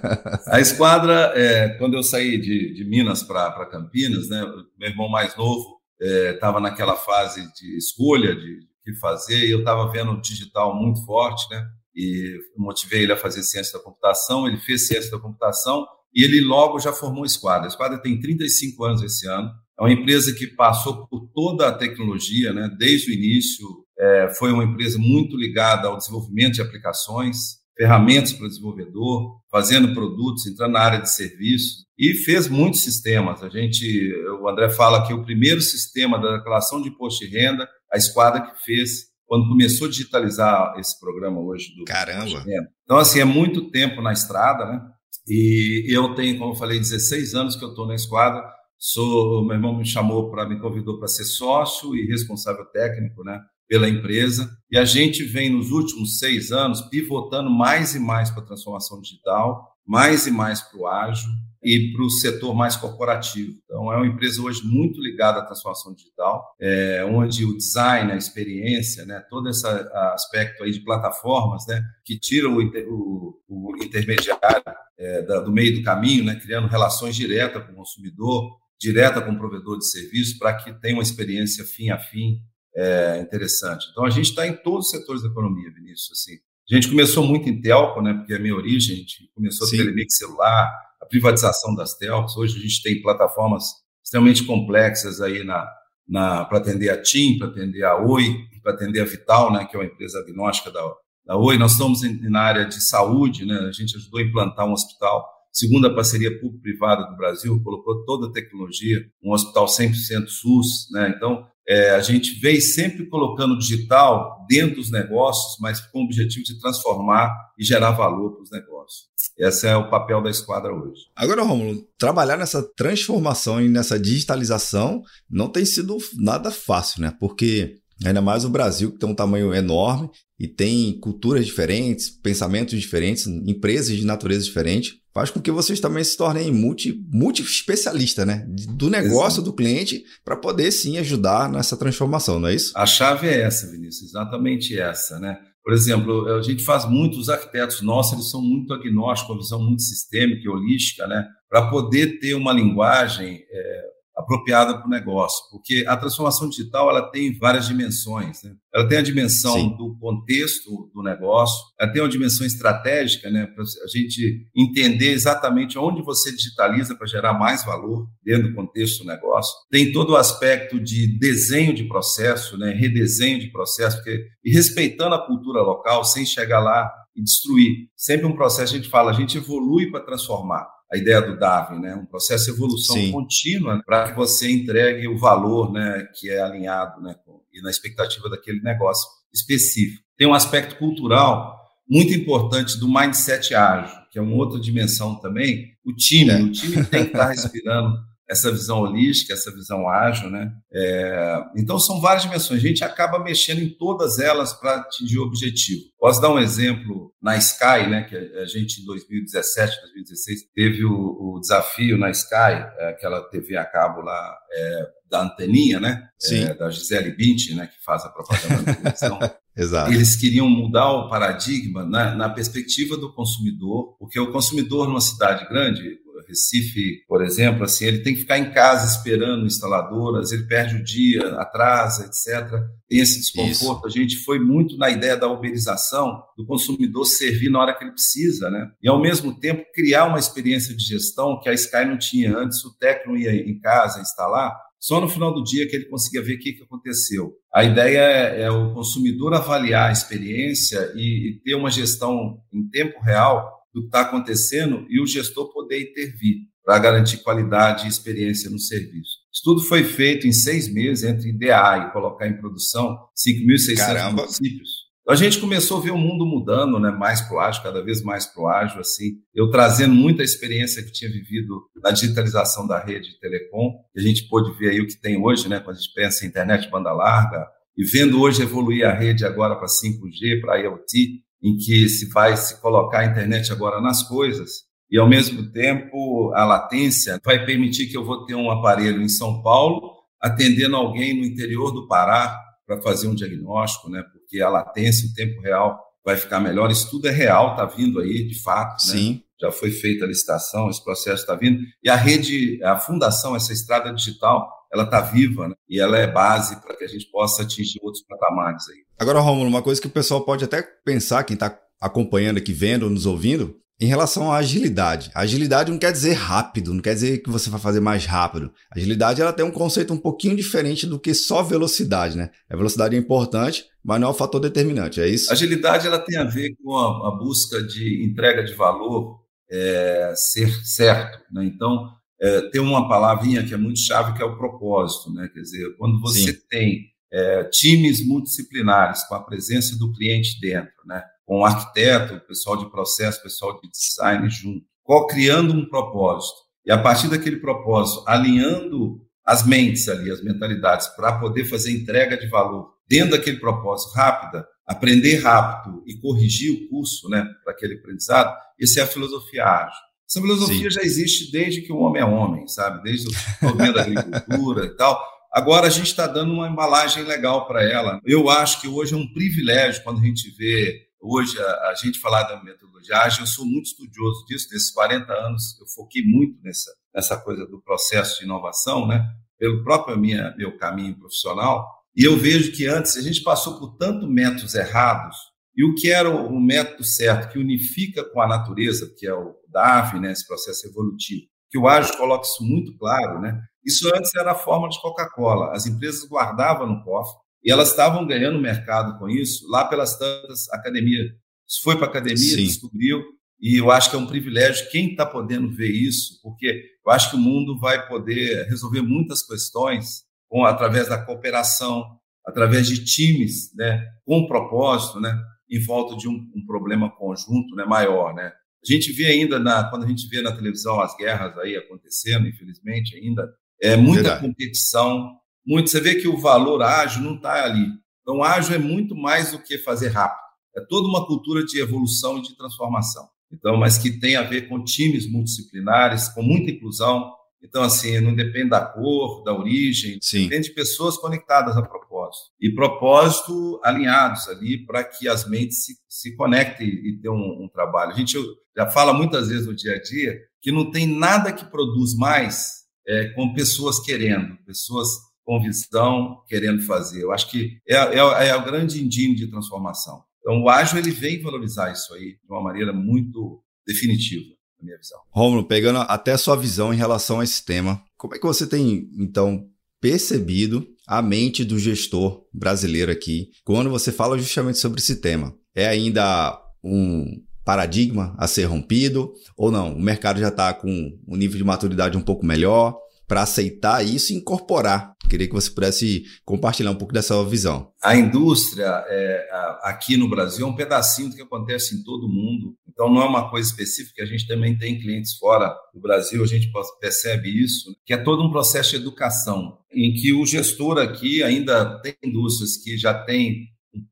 a 0.48 0.58
esquadra, 0.58 1.32
é, 1.36 1.68
quando 1.78 1.94
eu 1.94 2.02
saí 2.02 2.36
de, 2.36 2.74
de 2.74 2.84
Minas 2.84 3.22
para 3.22 3.64
Campinas, 3.66 4.28
né, 4.28 4.44
meu 4.76 4.88
irmão 4.88 5.08
mais 5.08 5.36
novo 5.36 5.78
estava 6.00 6.58
é, 6.58 6.62
naquela 6.62 6.96
fase 6.96 7.46
de 7.54 7.76
escolha 7.76 8.34
de 8.34 8.58
o 8.80 8.82
que 8.82 8.98
fazer, 8.98 9.46
e 9.46 9.50
eu 9.50 9.60
estava 9.60 9.92
vendo 9.92 10.12
o 10.12 10.20
digital 10.20 10.74
muito 10.74 11.04
forte, 11.04 11.48
né? 11.50 11.64
e 11.94 12.38
motivei 12.56 13.02
ele 13.02 13.12
a 13.12 13.16
fazer 13.16 13.42
ciência 13.42 13.78
da 13.78 13.84
computação. 13.84 14.46
Ele 14.46 14.58
fez 14.58 14.86
ciência 14.86 15.10
da 15.10 15.18
computação 15.18 15.86
e 16.14 16.24
ele 16.24 16.40
logo 16.40 16.78
já 16.78 16.92
formou 16.92 17.22
a 17.22 17.26
Esquadra. 17.26 17.66
A 17.66 17.68
Esquadra 17.68 18.00
tem 18.00 18.18
35 18.18 18.84
anos 18.84 19.02
esse 19.02 19.28
ano. 19.28 19.50
É 19.80 19.84
uma 19.84 19.92
empresa 19.92 20.34
que 20.34 20.46
passou 20.46 21.06
por 21.06 21.30
toda 21.34 21.66
a 21.66 21.72
tecnologia, 21.72 22.52
né? 22.52 22.70
desde 22.78 23.10
o 23.10 23.14
início. 23.14 23.66
É, 23.98 24.28
foi 24.38 24.52
uma 24.52 24.64
empresa 24.64 24.98
muito 24.98 25.36
ligada 25.36 25.88
ao 25.88 25.96
desenvolvimento 25.96 26.54
de 26.54 26.62
aplicações, 26.62 27.60
ferramentas 27.76 28.34
para 28.34 28.44
o 28.44 28.48
desenvolvedor, 28.48 29.40
fazendo 29.50 29.94
produtos, 29.94 30.46
entrando 30.46 30.72
na 30.72 30.80
área 30.80 31.00
de 31.00 31.10
serviços 31.10 31.86
e 31.98 32.12
fez 32.12 32.46
muitos 32.46 32.80
sistemas. 32.80 33.42
A 33.42 33.48
gente, 33.48 34.12
o 34.42 34.48
André 34.48 34.68
fala 34.68 35.06
que 35.06 35.14
o 35.14 35.24
primeiro 35.24 35.62
sistema 35.62 36.20
da 36.20 36.36
declaração 36.36 36.82
de 36.82 36.90
imposto 36.90 37.26
de 37.26 37.30
renda, 37.34 37.66
a 37.90 37.96
Esquadra 37.96 38.42
que 38.42 38.62
fez 38.62 39.10
quando 39.26 39.48
começou 39.48 39.86
a 39.86 39.90
digitalizar 39.90 40.74
esse 40.78 40.98
programa 40.98 41.40
hoje 41.40 41.74
do 41.76 41.84
Caramba. 41.84 42.42
Então 42.84 42.98
assim, 42.98 43.20
é 43.20 43.24
muito 43.24 43.70
tempo 43.70 44.02
na 44.02 44.12
estrada, 44.12 44.66
né? 44.66 44.80
E 45.26 45.86
eu 45.88 46.14
tenho, 46.14 46.36
como 46.38 46.52
eu 46.52 46.56
falei, 46.56 46.78
16 46.78 47.34
anos 47.34 47.56
que 47.56 47.64
eu 47.64 47.68
estou 47.70 47.86
na 47.86 47.94
esquadra. 47.94 48.42
Sou, 48.82 49.44
meu 49.44 49.56
irmão 49.56 49.76
me 49.76 49.84
chamou 49.84 50.30
para 50.30 50.48
me 50.48 50.58
convidou 50.58 50.98
para 50.98 51.06
ser 51.06 51.26
sócio 51.26 51.94
e 51.94 52.06
responsável 52.06 52.64
técnico, 52.64 53.22
né, 53.22 53.38
pela 53.68 53.86
empresa. 53.86 54.50
E 54.70 54.78
a 54.78 54.86
gente 54.86 55.22
vem 55.22 55.50
nos 55.50 55.70
últimos 55.70 56.18
seis 56.18 56.50
anos 56.50 56.80
pivotando 56.80 57.50
mais 57.50 57.94
e 57.94 58.00
mais 58.00 58.30
para 58.30 58.42
a 58.42 58.46
transformação 58.46 58.98
digital, 59.02 59.76
mais 59.86 60.26
e 60.26 60.30
mais 60.30 60.62
para 60.62 60.80
o 60.80 60.86
ágil 60.86 61.28
e 61.62 61.92
para 61.92 62.02
o 62.02 62.08
setor 62.08 62.54
mais 62.54 62.74
corporativo. 62.74 63.52
Então, 63.64 63.92
é 63.92 63.96
uma 63.96 64.06
empresa 64.06 64.40
hoje 64.40 64.62
muito 64.64 64.98
ligada 64.98 65.40
à 65.40 65.44
transformação 65.44 65.92
digital, 65.94 66.42
é, 66.58 67.04
onde 67.04 67.44
o 67.44 67.54
design, 67.54 68.10
a 68.12 68.16
experiência, 68.16 69.04
né, 69.04 69.22
todo 69.28 69.50
esse 69.50 69.66
aspecto 69.66 70.64
aí 70.64 70.70
de 70.70 70.80
plataformas, 70.80 71.66
né, 71.66 71.84
que 72.02 72.18
tiram 72.18 72.56
o, 72.56 72.62
o, 72.88 73.40
o 73.46 73.76
intermediário 73.84 74.62
é, 74.96 75.20
da, 75.20 75.40
do 75.40 75.52
meio 75.52 75.76
do 75.76 75.82
caminho, 75.82 76.24
né, 76.24 76.34
criando 76.36 76.66
relações 76.66 77.14
diretas 77.14 77.62
com 77.66 77.72
o 77.72 77.76
consumidor, 77.76 78.58
direta 78.80 79.20
com 79.20 79.32
o 79.32 79.38
provedor 79.38 79.78
de 79.78 79.88
serviços, 79.88 80.38
para 80.38 80.54
que 80.54 80.72
tenha 80.80 80.94
uma 80.94 81.02
experiência 81.02 81.64
fim 81.64 81.90
a 81.90 81.98
fim 81.98 82.40
é, 82.74 83.20
interessante. 83.20 83.86
Então, 83.90 84.04
a 84.04 84.10
gente 84.10 84.30
está 84.30 84.46
em 84.46 84.56
todos 84.56 84.86
os 84.86 84.90
setores 84.90 85.22
da 85.22 85.28
economia, 85.28 85.70
Vinícius. 85.72 86.12
Assim. 86.12 86.38
A 86.70 86.74
gente 86.74 86.88
começou 86.88 87.24
muito 87.24 87.48
em 87.48 87.60
telco, 87.60 88.00
né, 88.00 88.14
porque 88.14 88.32
é 88.32 88.36
a 88.36 88.40
minha 88.40 88.54
origem, 88.54 88.94
a 88.94 88.98
gente 88.98 89.30
começou 89.34 89.66
Sim. 89.66 89.76
a 89.76 89.78
telemix 89.80 90.16
celular, 90.16 90.72
a 91.00 91.06
privatização 91.06 91.74
das 91.74 91.94
telcos. 91.96 92.36
Hoje 92.36 92.58
a 92.58 92.60
gente 92.60 92.82
tem 92.82 93.02
plataformas 93.02 93.64
extremamente 94.02 94.44
complexas 94.44 95.20
aí 95.20 95.44
na, 95.44 95.68
na 96.08 96.44
para 96.44 96.58
atender 96.58 96.88
a 96.90 97.00
TIM, 97.00 97.38
para 97.38 97.48
atender 97.48 97.84
a 97.84 97.96
Oi, 97.96 98.36
para 98.62 98.72
atender 98.72 99.00
a 99.00 99.04
Vital, 99.04 99.52
né, 99.52 99.64
que 99.64 99.76
é 99.76 99.78
uma 99.78 99.86
empresa 99.86 100.20
agnóstica 100.20 100.70
da, 100.70 100.80
da 101.26 101.36
Oi. 101.36 101.58
Nós 101.58 101.72
estamos 101.72 102.02
em, 102.02 102.30
na 102.30 102.40
área 102.40 102.64
de 102.64 102.80
saúde, 102.82 103.44
né, 103.44 103.58
a 103.68 103.72
gente 103.72 103.96
ajudou 103.96 104.20
a 104.20 104.22
implantar 104.22 104.66
um 104.66 104.72
hospital, 104.72 105.28
segunda 105.52 105.94
parceria 105.94 106.38
público-privada 106.40 107.06
do 107.06 107.16
Brasil, 107.16 107.60
colocou 107.62 108.04
toda 108.04 108.28
a 108.28 108.32
tecnologia, 108.32 108.98
um 109.22 109.32
hospital 109.32 109.66
100% 109.66 110.28
SUS. 110.28 110.88
Né, 110.92 111.12
então, 111.16 111.46
é, 111.68 111.90
a 111.90 112.00
gente 112.00 112.40
veio 112.40 112.60
sempre 112.60 113.06
colocando 113.06 113.54
o 113.54 113.58
digital 113.58 114.44
dentro 114.48 114.76
dos 114.76 114.90
negócios, 114.90 115.56
mas 115.60 115.80
com 115.80 116.00
o 116.00 116.04
objetivo 116.04 116.44
de 116.44 116.58
transformar 116.58 117.32
e 117.58 117.64
gerar 117.64 117.92
valor 117.92 118.32
para 118.32 118.42
os 118.42 118.50
negócios. 118.50 119.10
Esse 119.38 119.66
é 119.66 119.76
o 119.76 119.88
papel 119.88 120.22
da 120.22 120.30
esquadra 120.30 120.74
hoje. 120.74 121.02
Agora, 121.14 121.42
Romulo, 121.42 121.86
trabalhar 121.96 122.36
nessa 122.36 122.62
transformação 122.62 123.60
e 123.60 123.68
nessa 123.68 123.98
digitalização 123.98 125.02
não 125.30 125.48
tem 125.48 125.64
sido 125.64 125.96
nada 126.16 126.50
fácil, 126.50 127.02
né? 127.02 127.16
Porque 127.18 127.79
ainda 128.04 128.20
mais 128.20 128.44
o 128.44 128.50
Brasil, 128.50 128.92
que 128.92 128.98
tem 128.98 129.08
um 129.08 129.14
tamanho 129.14 129.54
enorme 129.54 130.10
e 130.38 130.48
tem 130.48 130.98
culturas 131.00 131.44
diferentes, 131.46 132.10
pensamentos 132.10 132.80
diferentes, 132.80 133.26
empresas 133.26 133.96
de 133.96 134.04
natureza 134.04 134.44
diferente 134.44 135.00
faz 135.12 135.30
com 135.30 135.40
que 135.40 135.50
vocês 135.50 135.80
também 135.80 136.04
se 136.04 136.16
tornem 136.16 136.52
multi, 136.52 136.94
multi 137.10 137.42
especialista, 137.42 138.24
né? 138.24 138.46
Do 138.76 138.88
negócio 138.88 139.40
Exato. 139.40 139.42
do 139.42 139.52
cliente 139.52 140.04
para 140.24 140.36
poder 140.36 140.70
sim 140.70 140.98
ajudar 140.98 141.50
nessa 141.50 141.76
transformação, 141.76 142.38
não 142.38 142.48
é 142.48 142.54
isso? 142.54 142.72
A 142.76 142.86
chave 142.86 143.28
é 143.28 143.42
essa, 143.42 143.70
Vinícius, 143.70 144.10
exatamente 144.10 144.78
essa, 144.78 145.18
né? 145.18 145.36
Por 145.62 145.74
exemplo, 145.74 146.26
a 146.28 146.42
gente 146.42 146.64
faz 146.64 146.88
muito, 146.88 147.18
os 147.18 147.28
arquitetos 147.28 147.82
nossos, 147.82 148.14
eles 148.14 148.30
são 148.30 148.40
muito 148.40 148.72
agnósticos, 148.72 149.30
uma 149.34 149.42
visão 149.42 149.62
muito 149.62 149.82
sistêmica 149.82 150.40
e 150.42 150.48
holística, 150.48 151.06
né? 151.06 151.26
Para 151.48 151.68
poder 151.68 152.18
ter 152.18 152.34
uma 152.34 152.52
linguagem 152.52 153.40
é, 153.50 153.82
apropriada 154.20 154.76
para 154.76 154.86
o 154.86 154.90
negócio, 154.90 155.38
porque 155.50 155.84
a 155.86 155.96
transformação 155.96 156.48
digital 156.48 156.88
ela 156.90 157.10
tem 157.10 157.36
várias 157.38 157.66
dimensões. 157.66 158.42
Né? 158.42 158.52
Ela 158.74 158.86
tem 158.88 158.98
a 158.98 159.02
dimensão 159.02 159.54
Sim. 159.54 159.76
do 159.76 159.96
contexto 159.98 160.90
do 160.94 161.02
negócio, 161.02 161.56
ela 161.78 161.92
tem 161.92 162.02
uma 162.02 162.08
dimensão 162.08 162.46
estratégica, 162.46 163.30
né, 163.30 163.46
para 163.46 163.62
a 163.62 163.88
gente 163.98 164.46
entender 164.54 165.10
exatamente 165.10 165.78
onde 165.78 166.02
você 166.02 166.30
digitaliza 166.34 166.94
para 166.94 167.06
gerar 167.06 167.32
mais 167.32 167.64
valor 167.64 168.06
dentro 168.22 168.48
do 168.48 168.54
contexto 168.54 169.02
do 169.02 169.08
negócio. 169.08 169.52
Tem 169.70 169.92
todo 169.92 170.10
o 170.10 170.16
aspecto 170.16 170.78
de 170.78 171.18
desenho 171.18 171.74
de 171.74 171.84
processo, 171.84 172.56
né, 172.56 172.72
redesenho 172.72 173.40
de 173.40 173.50
processo, 173.50 173.96
porque, 173.96 174.24
e 174.44 174.52
respeitando 174.52 175.14
a 175.14 175.26
cultura 175.26 175.62
local, 175.62 176.04
sem 176.04 176.24
chegar 176.24 176.60
lá 176.60 176.90
e 177.16 177.22
destruir. 177.22 177.88
Sempre 177.96 178.26
um 178.26 178.36
processo, 178.36 178.74
a 178.74 178.76
gente 178.76 178.88
fala, 178.88 179.10
a 179.10 179.14
gente 179.14 179.36
evolui 179.36 179.90
para 179.90 180.04
transformar 180.04 180.66
a 180.92 180.96
ideia 180.96 181.22
do 181.22 181.38
Darwin, 181.38 181.80
né? 181.80 181.94
Um 181.94 182.04
processo 182.04 182.46
de 182.46 182.50
evolução 182.50 182.96
Sim. 182.96 183.12
contínua 183.12 183.80
para 183.86 184.08
que 184.08 184.16
você 184.16 184.50
entregue 184.50 185.06
o 185.06 185.16
valor, 185.16 185.72
né, 185.72 186.08
que 186.14 186.28
é 186.28 186.40
alinhado, 186.40 187.00
né, 187.00 187.14
com, 187.24 187.40
e 187.52 187.62
na 187.62 187.70
expectativa 187.70 188.28
daquele 188.28 188.60
negócio 188.60 189.08
específico. 189.32 190.02
Tem 190.16 190.26
um 190.26 190.34
aspecto 190.34 190.76
cultural 190.76 191.58
muito 191.88 192.12
importante 192.12 192.78
do 192.78 192.88
mindset 192.88 193.54
ágil, 193.54 193.96
que 194.10 194.18
é 194.18 194.22
uma 194.22 194.34
outra 194.34 194.60
dimensão 194.60 195.16
também. 195.16 195.72
O 195.84 195.92
time, 195.94 196.30
é. 196.30 196.42
o 196.42 196.50
time 196.50 196.84
tem 196.84 197.04
que 197.04 197.12
estar 197.12 197.28
respirando 197.30 197.98
essa 198.30 198.52
visão 198.52 198.78
holística, 198.78 199.32
essa 199.32 199.50
visão 199.50 199.88
ágil, 199.88 200.30
né? 200.30 200.52
É, 200.72 201.42
então 201.56 201.80
são 201.80 202.00
várias 202.00 202.22
dimensões. 202.22 202.62
A 202.62 202.66
gente 202.66 202.84
acaba 202.84 203.18
mexendo 203.18 203.60
em 203.60 203.68
todas 203.68 204.20
elas 204.20 204.52
para 204.52 204.76
atingir 204.76 205.18
o 205.18 205.24
objetivo. 205.24 205.82
Posso 205.98 206.20
dar 206.20 206.30
um 206.30 206.38
exemplo 206.38 207.12
na 207.20 207.36
Sky, 207.36 207.88
né? 207.90 208.04
Que 208.04 208.14
a 208.16 208.44
gente 208.44 208.80
em 208.80 208.84
2017, 208.84 209.80
2016 209.80 210.42
teve 210.54 210.84
o, 210.84 210.92
o 210.92 211.40
desafio 211.40 211.98
na 211.98 212.08
Sky, 212.10 212.52
é, 212.78 212.90
aquela 212.90 213.20
TV 213.22 213.56
a 213.56 213.64
cabo 213.64 214.00
lá 214.00 214.38
é, 214.52 214.88
da 215.10 215.22
anteninha, 215.22 215.80
né? 215.80 216.08
Sim. 216.16 216.44
É, 216.44 216.54
da 216.54 216.70
Gisele 216.70 217.10
Bündchen, 217.10 217.56
né? 217.56 217.66
Que 217.66 217.84
faz 217.84 218.04
a 218.04 218.10
propaganda 218.10 218.62
da 218.62 218.74
televisão. 218.74 219.18
Exato. 219.56 219.92
Eles 219.92 220.14
queriam 220.14 220.48
mudar 220.48 220.90
o 220.92 221.08
paradigma 221.08 221.84
na, 221.84 222.14
na 222.14 222.28
perspectiva 222.30 222.96
do 222.96 223.12
consumidor, 223.12 223.96
porque 223.98 224.18
o 224.20 224.30
consumidor 224.30 224.86
numa 224.86 225.00
cidade 225.00 225.48
grande 225.48 225.98
Recife, 226.26 227.04
por 227.08 227.22
exemplo, 227.22 227.64
assim, 227.64 227.84
ele 227.86 228.00
tem 228.00 228.14
que 228.14 228.20
ficar 228.20 228.38
em 228.38 228.52
casa 228.52 228.86
esperando 228.86 229.46
instaladoras, 229.46 230.32
ele 230.32 230.44
perde 230.44 230.76
o 230.76 230.84
dia, 230.84 231.34
atrasa, 231.36 232.06
etc. 232.06 232.50
Tem 232.88 233.00
esse 233.00 233.20
desconforto. 233.20 233.86
Isso. 233.86 233.98
A 233.98 234.02
gente 234.02 234.16
foi 234.18 234.38
muito 234.38 234.76
na 234.76 234.90
ideia 234.90 235.16
da 235.16 235.28
uberização, 235.28 236.22
do 236.36 236.46
consumidor 236.46 237.04
servir 237.04 237.50
na 237.50 237.60
hora 237.60 237.74
que 237.74 237.84
ele 237.84 237.92
precisa, 237.92 238.50
né? 238.50 238.70
E 238.82 238.88
ao 238.88 239.00
mesmo 239.00 239.38
tempo 239.38 239.64
criar 239.74 240.06
uma 240.06 240.18
experiência 240.18 240.74
de 240.74 240.84
gestão 240.84 241.38
que 241.40 241.48
a 241.48 241.54
Sky 241.54 241.84
não 241.84 241.98
tinha 241.98 242.36
antes. 242.36 242.64
O 242.64 242.76
técnico 242.76 243.16
ia 243.16 243.32
em 243.32 243.58
casa 243.58 244.00
instalar, 244.00 244.56
só 244.80 244.98
no 244.98 245.08
final 245.08 245.32
do 245.34 245.44
dia 245.44 245.68
que 245.68 245.76
ele 245.76 245.84
conseguia 245.84 246.22
ver 246.22 246.36
o 246.36 246.38
que, 246.38 246.54
que 246.54 246.62
aconteceu. 246.62 247.34
A 247.54 247.62
ideia 247.62 247.98
é, 247.98 248.42
é 248.42 248.50
o 248.50 248.72
consumidor 248.72 249.34
avaliar 249.34 249.90
a 249.90 249.92
experiência 249.92 250.92
e, 250.94 251.30
e 251.30 251.40
ter 251.44 251.54
uma 251.54 251.70
gestão 251.70 252.40
em 252.52 252.66
tempo 252.68 252.98
real 253.00 253.59
do 253.72 253.82
que 253.82 253.86
está 253.86 254.02
acontecendo 254.02 254.86
e 254.88 255.00
o 255.00 255.06
gestor 255.06 255.52
poder 255.52 255.80
intervir 255.80 256.36
para 256.64 256.78
garantir 256.78 257.18
qualidade 257.18 257.86
e 257.86 257.88
experiência 257.88 258.50
no 258.50 258.58
serviço. 258.58 259.18
Isso 259.32 259.42
tudo 259.42 259.60
foi 259.62 259.82
feito 259.84 260.26
em 260.26 260.32
seis 260.32 260.72
meses 260.72 261.04
entre 261.04 261.28
idear 261.28 261.88
e 261.88 261.92
colocar 261.92 262.28
em 262.28 262.36
produção 262.36 262.96
5.600 263.16 264.12
municípios. 264.12 264.90
A 265.08 265.16
gente 265.16 265.40
começou 265.40 265.78
a 265.78 265.80
ver 265.80 265.90
o 265.90 265.98
mundo 265.98 266.24
mudando, 266.24 266.78
né, 266.78 266.92
mais 266.92 267.20
pro 267.22 267.40
ágil, 267.40 267.62
cada 267.64 267.82
vez 267.82 268.00
mais 268.00 268.26
pro 268.26 268.46
ágil, 268.46 268.80
assim. 268.80 269.14
Eu 269.34 269.50
trazendo 269.50 269.92
muita 269.92 270.22
experiência 270.22 270.84
que 270.84 270.92
tinha 270.92 271.10
vivido 271.10 271.62
na 271.82 271.90
digitalização 271.90 272.64
da 272.64 272.78
rede 272.78 273.08
de 273.08 273.18
telecom, 273.18 273.74
a 273.96 274.00
gente 274.00 274.28
pôde 274.28 274.56
ver 274.56 274.70
aí 274.70 274.80
o 274.80 274.86
que 274.86 275.00
tem 275.00 275.20
hoje, 275.20 275.48
né, 275.48 275.58
quando 275.58 275.76
a 275.76 275.80
gente 275.80 275.92
pensa 275.94 276.24
em 276.24 276.28
internet 276.28 276.70
banda 276.70 276.92
larga, 276.92 277.44
e 277.76 277.84
vendo 277.84 278.20
hoje 278.20 278.42
evoluir 278.42 278.86
a 278.86 278.92
rede 278.92 279.24
agora 279.24 279.56
para 279.56 279.66
5G, 279.66 280.40
para 280.40 280.60
IoT, 280.60 281.24
em 281.42 281.56
que 281.56 281.88
se 281.88 282.08
vai 282.10 282.36
se 282.36 282.60
colocar 282.60 283.00
a 283.00 283.06
internet 283.06 283.52
agora 283.52 283.80
nas 283.80 284.02
coisas, 284.02 284.64
e 284.90 284.98
ao 284.98 285.08
mesmo 285.08 285.50
tempo 285.52 286.32
a 286.34 286.44
latência 286.44 287.20
vai 287.24 287.44
permitir 287.44 287.86
que 287.86 287.96
eu 287.96 288.04
vou 288.04 288.24
ter 288.24 288.34
um 288.34 288.50
aparelho 288.50 289.00
em 289.00 289.08
São 289.08 289.42
Paulo 289.42 290.00
atendendo 290.20 290.76
alguém 290.76 291.16
no 291.16 291.24
interior 291.24 291.70
do 291.70 291.86
Pará 291.86 292.36
para 292.66 292.80
fazer 292.82 293.08
um 293.08 293.14
diagnóstico, 293.14 293.88
né? 293.88 294.04
Porque 294.12 294.40
a 294.40 294.48
latência, 294.48 295.08
o 295.08 295.14
tempo 295.14 295.40
real 295.40 295.80
vai 296.04 296.16
ficar 296.16 296.40
melhor. 296.40 296.70
Isso 296.70 296.90
tudo 296.90 297.08
é 297.08 297.10
real, 297.10 297.52
está 297.52 297.64
vindo 297.64 298.00
aí, 298.00 298.26
de 298.28 298.40
fato. 298.42 298.72
Né? 298.86 298.92
Sim. 298.92 299.12
Né? 299.14 299.20
Já 299.40 299.50
foi 299.50 299.70
feita 299.70 300.04
a 300.04 300.08
licitação, 300.08 300.68
esse 300.68 300.84
processo 300.84 301.22
está 301.22 301.34
vindo. 301.34 301.60
E 301.82 301.88
a 301.88 301.96
rede, 301.96 302.62
a 302.62 302.76
fundação, 302.76 303.34
essa 303.34 303.52
estrada 303.52 303.92
digital, 303.92 304.48
ela 304.72 304.84
está 304.84 305.00
viva 305.00 305.48
né? 305.48 305.54
e 305.68 305.80
ela 305.80 305.98
é 305.98 306.06
base 306.06 306.60
para 306.60 306.76
que 306.76 306.84
a 306.84 306.88
gente 306.88 307.10
possa 307.10 307.42
atingir 307.42 307.80
outros 307.82 308.04
patamares 308.06 308.68
aí. 308.68 308.78
Agora, 308.98 309.20
Romulo, 309.20 309.48
uma 309.48 309.62
coisa 309.62 309.80
que 309.80 309.86
o 309.86 309.90
pessoal 309.90 310.22
pode 310.24 310.44
até 310.44 310.62
pensar, 310.84 311.24
quem 311.24 311.34
está 311.34 311.58
acompanhando 311.80 312.38
aqui, 312.38 312.52
vendo, 312.52 312.90
nos 312.90 313.06
ouvindo, 313.06 313.60
em 313.80 313.86
relação 313.86 314.30
à 314.30 314.36
agilidade. 314.36 315.10
agilidade 315.14 315.70
não 315.70 315.78
quer 315.78 315.90
dizer 315.90 316.12
rápido, 316.12 316.74
não 316.74 316.82
quer 316.82 316.92
dizer 316.92 317.22
que 317.22 317.30
você 317.30 317.48
vai 317.48 317.58
fazer 317.58 317.80
mais 317.80 318.04
rápido. 318.04 318.52
agilidade 318.70 319.22
ela 319.22 319.32
tem 319.32 319.44
um 319.44 319.50
conceito 319.50 319.94
um 319.94 319.96
pouquinho 319.96 320.36
diferente 320.36 320.86
do 320.86 320.98
que 320.98 321.14
só 321.14 321.42
velocidade, 321.42 322.16
né? 322.16 322.30
A 322.50 322.56
velocidade 322.56 322.94
é 322.94 322.98
importante, 322.98 323.64
mas 323.82 323.98
não 323.98 324.08
é 324.08 324.10
o 324.10 324.14
fator 324.14 324.38
determinante, 324.38 325.00
é 325.00 325.08
isso? 325.08 325.32
agilidade 325.32 325.86
ela 325.86 325.98
tem 325.98 326.18
a 326.18 326.24
ver 326.24 326.54
com 326.62 326.76
a, 326.76 327.08
a 327.08 327.10
busca 327.12 327.62
de 327.62 328.04
entrega 328.04 328.44
de 328.44 328.52
valor 328.52 329.18
é, 329.50 330.12
ser 330.14 330.50
certo, 330.62 331.18
né? 331.32 331.46
Então, 331.46 331.88
é, 332.20 332.50
tem 332.50 332.60
uma 332.60 332.88
palavrinha 332.88 333.44
que 333.44 333.54
é 333.54 333.56
muito 333.56 333.80
chave 333.80 334.14
que 334.14 334.22
é 334.22 334.26
o 334.26 334.36
propósito, 334.36 335.12
né? 335.12 335.28
Quer 335.32 335.40
dizer, 335.40 335.76
quando 335.78 336.00
você 336.00 336.32
Sim. 336.32 336.40
tem 336.48 336.90
é, 337.12 337.44
times 337.44 338.06
multidisciplinares 338.06 339.04
com 339.04 339.14
a 339.14 339.22
presença 339.22 339.76
do 339.78 339.92
cliente 339.92 340.38
dentro, 340.40 340.72
né? 340.86 341.02
com 341.30 341.42
o 341.42 341.44
arquiteto, 341.44 342.14
o 342.14 342.20
pessoal 342.20 342.56
de 342.56 342.68
processo, 342.68 343.20
o 343.20 343.22
pessoal 343.22 343.60
de 343.60 343.70
design 343.70 344.28
junto, 344.28 344.66
criando 345.08 345.54
um 345.54 345.64
propósito. 345.68 346.38
E 346.66 346.72
a 346.72 346.76
partir 346.76 347.08
daquele 347.08 347.36
propósito, 347.36 348.02
alinhando 348.04 349.00
as 349.24 349.46
mentes 349.46 349.88
ali, 349.88 350.10
as 350.10 350.20
mentalidades, 350.24 350.88
para 350.88 351.20
poder 351.20 351.44
fazer 351.44 351.70
entrega 351.70 352.18
de 352.18 352.26
valor 352.26 352.74
dentro 352.88 353.12
daquele 353.12 353.38
propósito 353.38 353.94
rápida, 353.94 354.44
aprender 354.66 355.18
rápido 355.18 355.84
e 355.86 355.96
corrigir 356.00 356.52
o 356.52 356.68
curso 356.68 357.08
né, 357.08 357.24
para 357.44 357.52
aquele 357.52 357.74
aprendizado, 357.74 358.36
essa 358.60 358.80
é 358.80 358.82
a 358.82 358.88
filosofia 358.88 359.44
ágil. 359.44 359.82
Essa 360.10 360.20
filosofia 360.20 360.68
Sim. 360.68 360.70
já 360.70 360.82
existe 360.82 361.30
desde 361.30 361.62
que 361.62 361.72
o 361.72 361.78
homem 361.78 362.02
é 362.02 362.04
homem, 362.04 362.48
sabe? 362.48 362.82
Desde 362.82 363.06
o 363.06 363.12
movimento 363.46 363.74
da 363.74 363.82
agricultura 363.82 364.66
e 364.66 364.76
tal. 364.76 365.00
Agora 365.32 365.68
a 365.68 365.70
gente 365.70 365.86
está 365.86 366.08
dando 366.08 366.32
uma 366.32 366.48
embalagem 366.48 367.04
legal 367.04 367.46
para 367.46 367.62
ela. 367.62 368.00
Eu 368.04 368.28
acho 368.28 368.60
que 368.60 368.66
hoje 368.66 368.92
é 368.92 368.96
um 368.96 369.06
privilégio 369.12 369.84
quando 369.84 370.00
a 370.00 370.04
gente 370.04 370.28
vê 370.36 370.88
hoje 371.00 371.40
a, 371.40 371.70
a, 371.70 371.74
gente 371.74 372.00
falar 372.00 372.24
da 372.24 372.42
metodologia 372.42 372.98
ágil, 372.98 373.22
eu 373.22 373.26
sou 373.26 373.46
muito 373.46 373.66
estudioso 373.66 374.24
disso, 374.26 374.48
nesses 374.50 374.70
40 374.72 375.12
anos 375.12 375.58
eu 375.60 375.66
foquei 375.68 376.02
muito 376.02 376.38
nessa, 376.42 376.70
nessa 376.92 377.16
coisa 377.16 377.46
do 377.46 377.62
processo 377.62 378.18
de 378.18 378.24
inovação, 378.24 378.86
né? 378.86 379.08
pelo 379.38 379.62
próprio 379.64 379.96
minha, 379.96 380.34
meu 380.36 380.58
caminho 380.58 380.98
profissional, 380.98 381.66
e 381.96 382.04
eu 382.04 382.18
vejo 382.18 382.52
que 382.52 382.66
antes 382.66 382.96
a 382.96 383.00
gente 383.00 383.22
passou 383.22 383.58
por 383.58 383.76
tanto 383.76 384.06
métodos 384.06 384.54
errados, 384.54 385.16
e 385.56 385.64
o 385.64 385.74
que 385.74 385.90
era 385.90 386.10
o 386.10 386.38
método 386.38 386.84
certo, 386.84 387.32
que 387.32 387.38
unifica 387.38 388.04
com 388.04 388.20
a 388.20 388.28
natureza, 388.28 388.92
que 388.98 389.06
é 389.06 389.14
o 389.14 389.34
DAV, 389.50 390.00
né, 390.00 390.12
esse 390.12 390.26
processo 390.26 390.66
evolutivo, 390.66 391.22
que 391.50 391.58
o 391.58 391.68
ágil 391.68 391.96
coloca 391.96 392.26
isso 392.26 392.44
muito 392.44 392.76
claro, 392.78 393.20
né? 393.20 393.40
Isso 393.64 393.88
antes 393.94 394.14
era 394.14 394.32
a 394.32 394.36
forma 394.36 394.68
de 394.68 394.80
Coca-Cola. 394.80 395.52
As 395.52 395.66
empresas 395.66 396.08
guardavam 396.08 396.66
no 396.66 396.82
cofre, 396.82 397.18
e 397.42 397.50
elas 397.50 397.70
estavam 397.70 398.06
ganhando 398.06 398.38
mercado 398.38 398.98
com 398.98 399.08
isso, 399.08 399.48
lá 399.48 399.64
pelas 399.64 399.98
tantas, 399.98 400.48
academia. 400.50 401.04
Se 401.46 401.60
foi 401.62 401.76
para 401.76 401.86
a 401.86 401.90
academia, 401.90 402.36
Sim. 402.36 402.44
descobriu, 402.44 403.02
e 403.40 403.56
eu 403.56 403.70
acho 403.70 403.90
que 403.90 403.96
é 403.96 403.98
um 403.98 404.06
privilégio 404.06 404.70
quem 404.70 404.90
está 404.90 405.06
podendo 405.06 405.50
ver 405.50 405.70
isso, 405.70 406.20
porque 406.22 406.62
eu 406.84 406.92
acho 406.92 407.10
que 407.10 407.16
o 407.16 407.18
mundo 407.18 407.58
vai 407.58 407.88
poder 407.88 408.46
resolver 408.48 408.82
muitas 408.82 409.26
questões 409.26 410.04
com, 410.28 410.44
através 410.44 410.88
da 410.88 411.02
cooperação, 411.02 411.84
através 412.24 412.68
de 412.68 412.84
times, 412.84 413.54
né, 413.54 413.82
com 414.04 414.26
propósito, 414.26 415.00
né, 415.00 415.18
em 415.50 415.58
volta 415.64 415.96
de 415.96 416.06
um, 416.06 416.30
um 416.36 416.44
problema 416.46 416.90
conjunto, 416.90 417.56
né, 417.56 417.64
maior, 417.64 418.14
né. 418.14 418.30
A 418.62 418.72
gente 418.72 418.92
vê 418.92 419.06
ainda 419.06 419.38
na, 419.38 419.64
quando 419.70 419.84
a 419.84 419.88
gente 419.88 420.06
vê 420.08 420.20
na 420.20 420.32
televisão 420.32 420.80
as 420.80 420.94
guerras 420.96 421.36
aí 421.38 421.56
acontecendo, 421.56 422.28
infelizmente 422.28 422.96
ainda 422.96 423.28
é 423.60 423.76
muita 423.76 424.02
Verdade. 424.02 424.26
competição, 424.26 425.16
muito. 425.46 425.70
Você 425.70 425.80
vê 425.80 425.96
que 425.96 426.08
o 426.08 426.18
valor 426.18 426.62
ágil 426.62 427.02
não 427.02 427.16
está 427.16 427.44
ali. 427.44 427.66
Então, 428.02 428.22
ágil 428.22 428.54
é 428.54 428.58
muito 428.58 428.94
mais 428.94 429.32
do 429.32 429.38
que 429.38 429.58
fazer 429.58 429.88
rápido. 429.88 430.20
É 430.56 430.60
toda 430.60 430.88
uma 430.88 431.06
cultura 431.06 431.44
de 431.44 431.60
evolução 431.60 432.18
e 432.18 432.22
de 432.22 432.36
transformação. 432.36 433.08
Então, 433.32 433.56
mas 433.56 433.78
que 433.78 433.98
tem 433.98 434.16
a 434.16 434.22
ver 434.22 434.48
com 434.48 434.64
times 434.64 435.10
multidisciplinares, 435.10 436.08
com 436.08 436.22
muita 436.22 436.50
inclusão. 436.50 437.12
Então, 437.42 437.62
assim, 437.62 438.00
não 438.00 438.14
depende 438.14 438.50
da 438.50 438.60
cor, 438.60 439.22
da 439.22 439.32
origem, 439.32 439.98
Sim. 440.02 440.24
depende 440.24 440.48
de 440.48 440.54
pessoas 440.54 440.96
conectadas 440.96 441.56
a 441.56 441.62
propósito. 441.62 442.30
E 442.40 442.54
propósito 442.54 443.60
alinhados 443.64 444.28
ali 444.28 444.64
para 444.66 444.84
que 444.84 445.08
as 445.08 445.28
mentes 445.28 445.64
se, 445.64 445.74
se 445.88 446.14
conectem 446.16 446.68
e, 446.68 446.98
tenham 447.00 447.16
um, 447.16 447.44
um 447.44 447.48
trabalho. 447.48 447.92
A 447.92 447.96
gente 447.96 448.18
já 448.56 448.66
fala 448.66 448.92
muitas 448.92 449.28
vezes 449.28 449.46
no 449.46 449.54
dia 449.54 449.74
a 449.74 449.80
dia 449.80 450.20
que 450.42 450.52
não 450.52 450.70
tem 450.70 450.86
nada 450.86 451.32
que 451.32 451.44
produz 451.44 451.94
mais 451.94 452.60
é, 452.86 453.08
com 453.10 453.32
pessoas 453.32 453.78
querendo, 453.80 454.36
pessoas 454.44 454.88
com 455.24 455.40
visão, 455.40 456.22
querendo 456.26 456.62
fazer. 456.62 457.02
Eu 457.02 457.12
acho 457.12 457.30
que 457.30 457.58
é, 457.68 457.76
é, 457.76 458.28
é 458.28 458.36
o 458.36 458.44
grande 458.44 458.82
indício 458.82 459.16
de 459.16 459.30
transformação. 459.30 460.02
Então, 460.20 460.42
o 460.42 460.48
ágil 460.48 460.78
ele 460.78 460.90
vem 460.90 461.22
valorizar 461.22 461.72
isso 461.72 461.94
aí 461.94 462.18
de 462.22 462.30
uma 462.30 462.42
maneira 462.42 462.72
muito 462.72 463.42
definitiva, 463.66 464.34
na 464.60 464.66
minha 464.66 464.78
visão. 464.78 464.98
Romulo, 465.10 465.44
pegando 465.44 465.78
até 465.80 466.12
a 466.12 466.18
sua 466.18 466.36
visão 466.36 466.72
em 466.72 466.76
relação 466.76 467.20
a 467.20 467.24
esse 467.24 467.44
tema, 467.44 467.82
como 467.96 468.14
é 468.14 468.18
que 468.18 468.26
você 468.26 468.46
tem, 468.46 468.88
então, 468.98 469.46
percebido 469.80 470.66
a 470.86 471.00
mente 471.00 471.44
do 471.44 471.58
gestor 471.58 472.24
brasileiro 472.32 472.90
aqui 472.90 473.30
quando 473.44 473.70
você 473.70 473.90
fala 473.90 474.18
justamente 474.18 474.58
sobre 474.58 474.80
esse 474.80 474.96
tema? 474.96 475.34
É 475.54 475.66
ainda 475.66 476.40
um 476.62 477.22
paradigma 477.44 478.14
a 478.18 478.26
ser 478.26 478.44
rompido 478.44 479.12
ou 479.36 479.50
não? 479.50 479.74
O 479.74 479.80
mercado 479.80 480.20
já 480.20 480.28
está 480.28 480.52
com 480.52 480.70
um 481.08 481.16
nível 481.16 481.38
de 481.38 481.44
maturidade 481.44 481.96
um 481.96 482.02
pouco 482.02 482.24
melhor? 482.24 482.76
Para 483.10 483.22
aceitar 483.22 483.84
isso 483.84 484.12
e 484.12 484.16
incorporar. 484.16 484.94
Queria 485.08 485.26
que 485.26 485.34
você 485.34 485.50
pudesse 485.50 486.04
compartilhar 486.24 486.70
um 486.70 486.76
pouco 486.76 486.94
dessa 486.94 487.20
visão. 487.24 487.72
A 487.82 487.96
indústria 487.96 488.84
é, 488.86 489.28
aqui 489.64 489.96
no 489.96 490.08
Brasil 490.08 490.46
é 490.46 490.48
um 490.48 490.54
pedacinho 490.54 491.10
do 491.10 491.16
que 491.16 491.22
acontece 491.22 491.74
em 491.74 491.82
todo 491.82 492.06
o 492.06 492.08
mundo. 492.08 492.54
Então 492.68 492.88
não 492.88 493.02
é 493.02 493.06
uma 493.06 493.28
coisa 493.28 493.48
específica. 493.50 494.04
A 494.04 494.06
gente 494.06 494.28
também 494.28 494.56
tem 494.56 494.78
clientes 494.78 495.14
fora 495.14 495.52
do 495.74 495.80
Brasil, 495.80 496.22
a 496.22 496.26
gente 496.26 496.52
percebe 496.80 497.28
isso, 497.28 497.76
que 497.84 497.92
é 497.92 497.96
todo 497.96 498.22
um 498.22 498.30
processo 498.30 498.70
de 498.70 498.76
educação 498.76 499.58
em 499.72 499.92
que 499.92 500.12
o 500.12 500.24
gestor 500.24 500.78
aqui 500.78 501.20
ainda 501.20 501.80
tem 501.80 501.96
indústrias 502.04 502.56
que 502.56 502.78
já 502.78 502.94
tem 502.94 503.48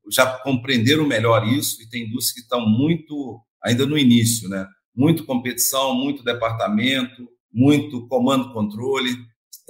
já 0.09 0.25
compreenderam 0.39 1.05
melhor 1.05 1.45
isso 1.45 1.81
e 1.81 1.89
tem 1.89 2.03
indústrias 2.03 2.33
que 2.33 2.41
estão 2.41 2.65
muito 2.65 3.41
ainda 3.61 3.85
no 3.85 3.97
início, 3.97 4.47
né? 4.47 4.65
Muito 4.95 5.25
competição, 5.25 5.93
muito 5.93 6.23
departamento, 6.23 7.27
muito 7.51 8.07
comando-controle, 8.07 9.15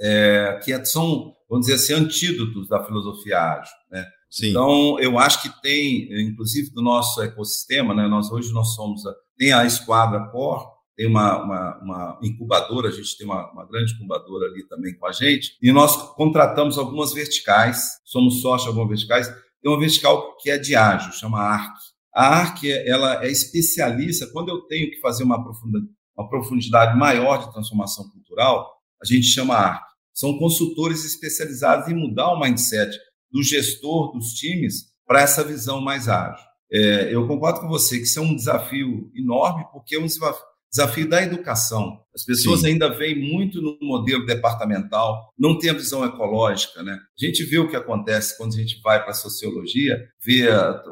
é, 0.00 0.60
que 0.64 0.84
são, 0.86 1.34
vamos 1.48 1.66
dizer 1.66 1.74
assim, 1.74 2.04
antídotos 2.04 2.68
da 2.68 2.84
filosofia 2.84 3.38
ágil. 3.38 3.74
Né? 3.90 4.06
Então, 4.42 4.98
eu 5.00 5.18
acho 5.18 5.42
que 5.42 5.60
tem, 5.60 6.08
inclusive 6.22 6.70
do 6.70 6.82
nosso 6.82 7.20
ecossistema, 7.20 7.92
né, 7.94 8.06
nós 8.06 8.30
hoje 8.30 8.52
nós 8.52 8.74
somos, 8.74 9.02
tem 9.36 9.52
a 9.52 9.64
esquadra 9.64 10.28
core, 10.30 10.64
tem 10.96 11.06
uma, 11.06 11.42
uma, 11.42 11.78
uma, 11.82 12.18
incubadora, 12.22 12.88
a 12.88 12.92
gente 12.92 13.16
tem 13.16 13.26
uma, 13.26 13.50
uma, 13.52 13.66
grande 13.66 13.94
incubadora 13.94 14.46
ali 14.46 14.66
também 14.68 14.94
com 14.96 15.06
a 15.06 15.12
gente, 15.12 15.56
e 15.60 15.72
nós 15.72 15.96
contratamos 16.14 16.78
algumas 16.78 17.12
verticais, 17.12 18.00
somos 18.04 18.40
sócios 18.40 18.64
de 18.64 18.68
algumas 18.68 18.88
verticais, 18.88 19.26
tem 19.62 19.72
uma 19.72 19.80
vertical 19.80 20.36
que 20.36 20.50
é 20.50 20.58
de 20.58 20.76
ágil, 20.76 21.12
chama 21.12 21.40
ARC. 21.40 21.74
A 22.14 22.26
ARC 22.40 22.64
ela 22.64 23.24
é 23.24 23.30
especialista, 23.30 24.28
quando 24.32 24.50
eu 24.50 24.60
tenho 24.62 24.90
que 24.90 25.00
fazer 25.00 25.24
uma 25.24 25.42
profundidade, 25.42 25.86
uma 26.20 26.28
profundidade 26.28 26.98
maior 26.98 27.38
de 27.38 27.52
transformação 27.52 28.08
cultural, 28.10 28.70
a 29.02 29.06
gente 29.06 29.26
chama 29.26 29.54
ARC. 29.54 29.82
São 30.12 30.36
consultores 30.38 31.04
especializados 31.04 31.88
em 31.88 31.94
mudar 31.94 32.32
o 32.32 32.38
mindset 32.38 32.96
do 33.30 33.42
gestor 33.42 34.12
dos 34.12 34.34
times 34.34 34.90
para 35.06 35.22
essa 35.22 35.42
visão 35.42 35.80
mais 35.80 36.08
ágil. 36.08 36.44
É, 36.72 37.14
eu 37.14 37.26
concordo 37.26 37.60
com 37.60 37.68
você 37.68 37.96
que 37.96 38.04
isso 38.04 38.18
é 38.18 38.22
um 38.22 38.34
desafio 38.34 39.10
enorme, 39.14 39.64
porque 39.72 39.96
é 39.96 40.00
um 40.00 40.06
desafio 40.06 41.08
da 41.08 41.22
educação. 41.22 42.00
As 42.14 42.24
pessoas 42.24 42.60
Sim. 42.60 42.68
ainda 42.68 42.88
veem 42.88 43.18
muito 43.18 43.60
no 43.60 43.76
modelo 43.80 44.26
departamental, 44.26 45.32
não 45.38 45.58
tem 45.58 45.70
a 45.70 45.74
visão 45.74 46.04
ecológica. 46.04 46.82
Né? 46.82 46.92
A 46.92 47.26
gente 47.26 47.44
vê 47.44 47.58
o 47.58 47.68
que 47.68 47.74
acontece 47.74 48.36
quando 48.36 48.54
a 48.54 48.56
gente 48.56 48.80
vai 48.82 49.00
para 49.00 49.10
a 49.10 49.14
sociologia, 49.14 49.98
vê, 50.24 50.48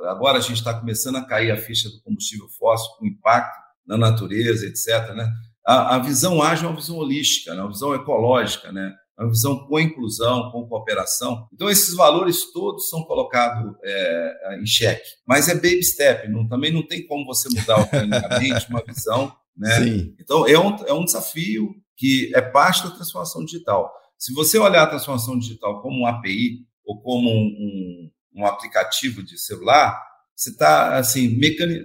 agora 0.06 0.38
a 0.38 0.42
gente 0.42 0.56
está 0.56 0.74
começando 0.74 1.16
a 1.16 1.24
cair 1.24 1.50
a 1.50 1.56
ficha 1.56 1.88
do 1.88 2.00
combustível 2.02 2.48
fóssil 2.58 2.90
com 2.98 3.06
impacto 3.06 3.67
na 3.88 3.96
natureza, 3.96 4.66
etc. 4.66 5.14
Né? 5.14 5.32
A, 5.66 5.96
a 5.96 5.98
visão 5.98 6.42
ágil 6.42 6.66
é 6.66 6.70
uma 6.70 6.80
visão 6.80 6.96
holística, 6.96 7.54
né? 7.54 7.62
uma 7.62 7.72
visão 7.72 7.94
ecológica, 7.94 8.70
né? 8.70 8.94
uma 9.18 9.30
visão 9.30 9.66
com 9.66 9.80
inclusão, 9.80 10.52
com 10.52 10.68
cooperação. 10.68 11.48
Então, 11.52 11.68
esses 11.68 11.96
valores 11.96 12.52
todos 12.52 12.88
são 12.88 13.02
colocados 13.02 13.74
é, 13.82 14.58
em 14.60 14.66
xeque. 14.66 15.08
Mas 15.26 15.48
é 15.48 15.54
baby 15.54 15.82
step, 15.82 16.28
não, 16.28 16.46
também 16.46 16.72
não 16.72 16.86
tem 16.86 17.04
como 17.06 17.24
você 17.24 17.48
mudar 17.48 17.80
organicamente 17.80 18.68
uma 18.70 18.84
visão. 18.86 19.34
Né? 19.56 19.82
Sim. 19.82 20.14
Então, 20.20 20.46
é 20.46 20.56
um, 20.58 20.76
é 20.86 20.92
um 20.92 21.04
desafio 21.04 21.74
que 21.96 22.30
é 22.34 22.40
parte 22.40 22.84
da 22.84 22.90
transformação 22.90 23.44
digital. 23.44 23.92
Se 24.16 24.32
você 24.32 24.56
olhar 24.58 24.84
a 24.84 24.86
transformação 24.86 25.36
digital 25.36 25.82
como 25.82 26.02
um 26.02 26.06
API 26.06 26.60
ou 26.84 27.00
como 27.00 27.28
um, 27.28 27.32
um, 27.34 28.10
um 28.36 28.46
aplicativo 28.46 29.22
de 29.22 29.36
celular, 29.36 30.00
você 30.38 30.50
está 30.50 30.96
assim, 30.96 31.36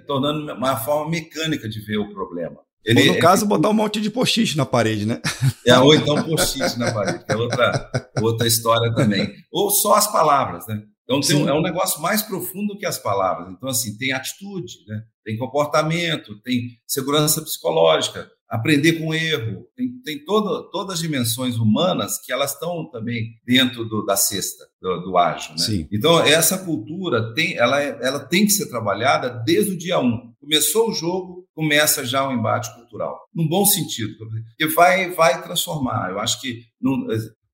tornando 0.06 0.52
uma 0.52 0.76
forma 0.76 1.10
mecânica 1.10 1.68
de 1.68 1.80
ver 1.80 1.98
o 1.98 2.14
problema. 2.14 2.60
Ele, 2.84 3.08
ou 3.08 3.14
no 3.14 3.20
caso, 3.20 3.46
botar 3.46 3.70
um 3.70 3.74
monte 3.74 4.00
de 4.00 4.10
post-it 4.10 4.56
na 4.56 4.64
parede, 4.64 5.06
né? 5.06 5.20
É, 5.66 5.76
ou 5.78 5.92
então 5.94 6.22
post-it 6.22 6.78
na 6.78 6.92
parede, 6.92 7.24
que 7.24 7.32
é 7.32 7.36
outra, 7.36 7.90
outra 8.20 8.46
história 8.46 8.94
também. 8.94 9.34
Ou 9.50 9.70
só 9.70 9.94
as 9.94 10.10
palavras, 10.12 10.66
né? 10.68 10.82
Então, 11.02 11.20
um, 11.38 11.48
é 11.48 11.52
um 11.52 11.62
negócio 11.62 12.00
mais 12.00 12.22
profundo 12.22 12.78
que 12.78 12.86
as 12.86 12.98
palavras. 12.98 13.50
Então, 13.50 13.68
assim, 13.68 13.96
tem 13.96 14.12
atitude, 14.12 14.84
né? 14.86 15.02
tem 15.24 15.36
comportamento, 15.36 16.40
tem 16.42 16.78
segurança 16.86 17.42
psicológica, 17.42 18.30
aprender 18.54 18.92
com 18.94 19.12
erro, 19.12 19.66
tem, 19.76 20.00
tem 20.04 20.24
toda, 20.24 20.70
todas 20.70 20.94
as 20.94 21.00
dimensões 21.00 21.56
humanas 21.56 22.20
que 22.24 22.32
elas 22.32 22.52
estão 22.52 22.88
também 22.88 23.32
dentro 23.44 23.84
do, 23.84 24.04
da 24.04 24.16
cesta 24.16 24.64
do, 24.80 25.00
do 25.00 25.18
ágil. 25.18 25.50
Né? 25.52 25.58
Sim. 25.58 25.88
Então, 25.90 26.20
essa 26.20 26.58
cultura 26.58 27.34
tem, 27.34 27.56
ela, 27.56 27.82
é, 27.82 27.98
ela 28.00 28.20
tem 28.20 28.44
que 28.44 28.52
ser 28.52 28.68
trabalhada 28.68 29.42
desde 29.44 29.72
o 29.72 29.76
dia 29.76 29.98
um. 29.98 30.32
Começou 30.40 30.90
o 30.90 30.94
jogo, 30.94 31.48
começa 31.52 32.06
já 32.06 32.28
o 32.28 32.32
embate 32.32 32.72
cultural, 32.76 33.18
num 33.34 33.48
bom 33.48 33.66
sentido, 33.66 34.16
porque 34.16 34.66
vai, 34.72 35.10
vai 35.10 35.42
transformar. 35.42 36.10
Eu 36.10 36.20
acho 36.20 36.40
que 36.40 36.60
não, 36.80 37.08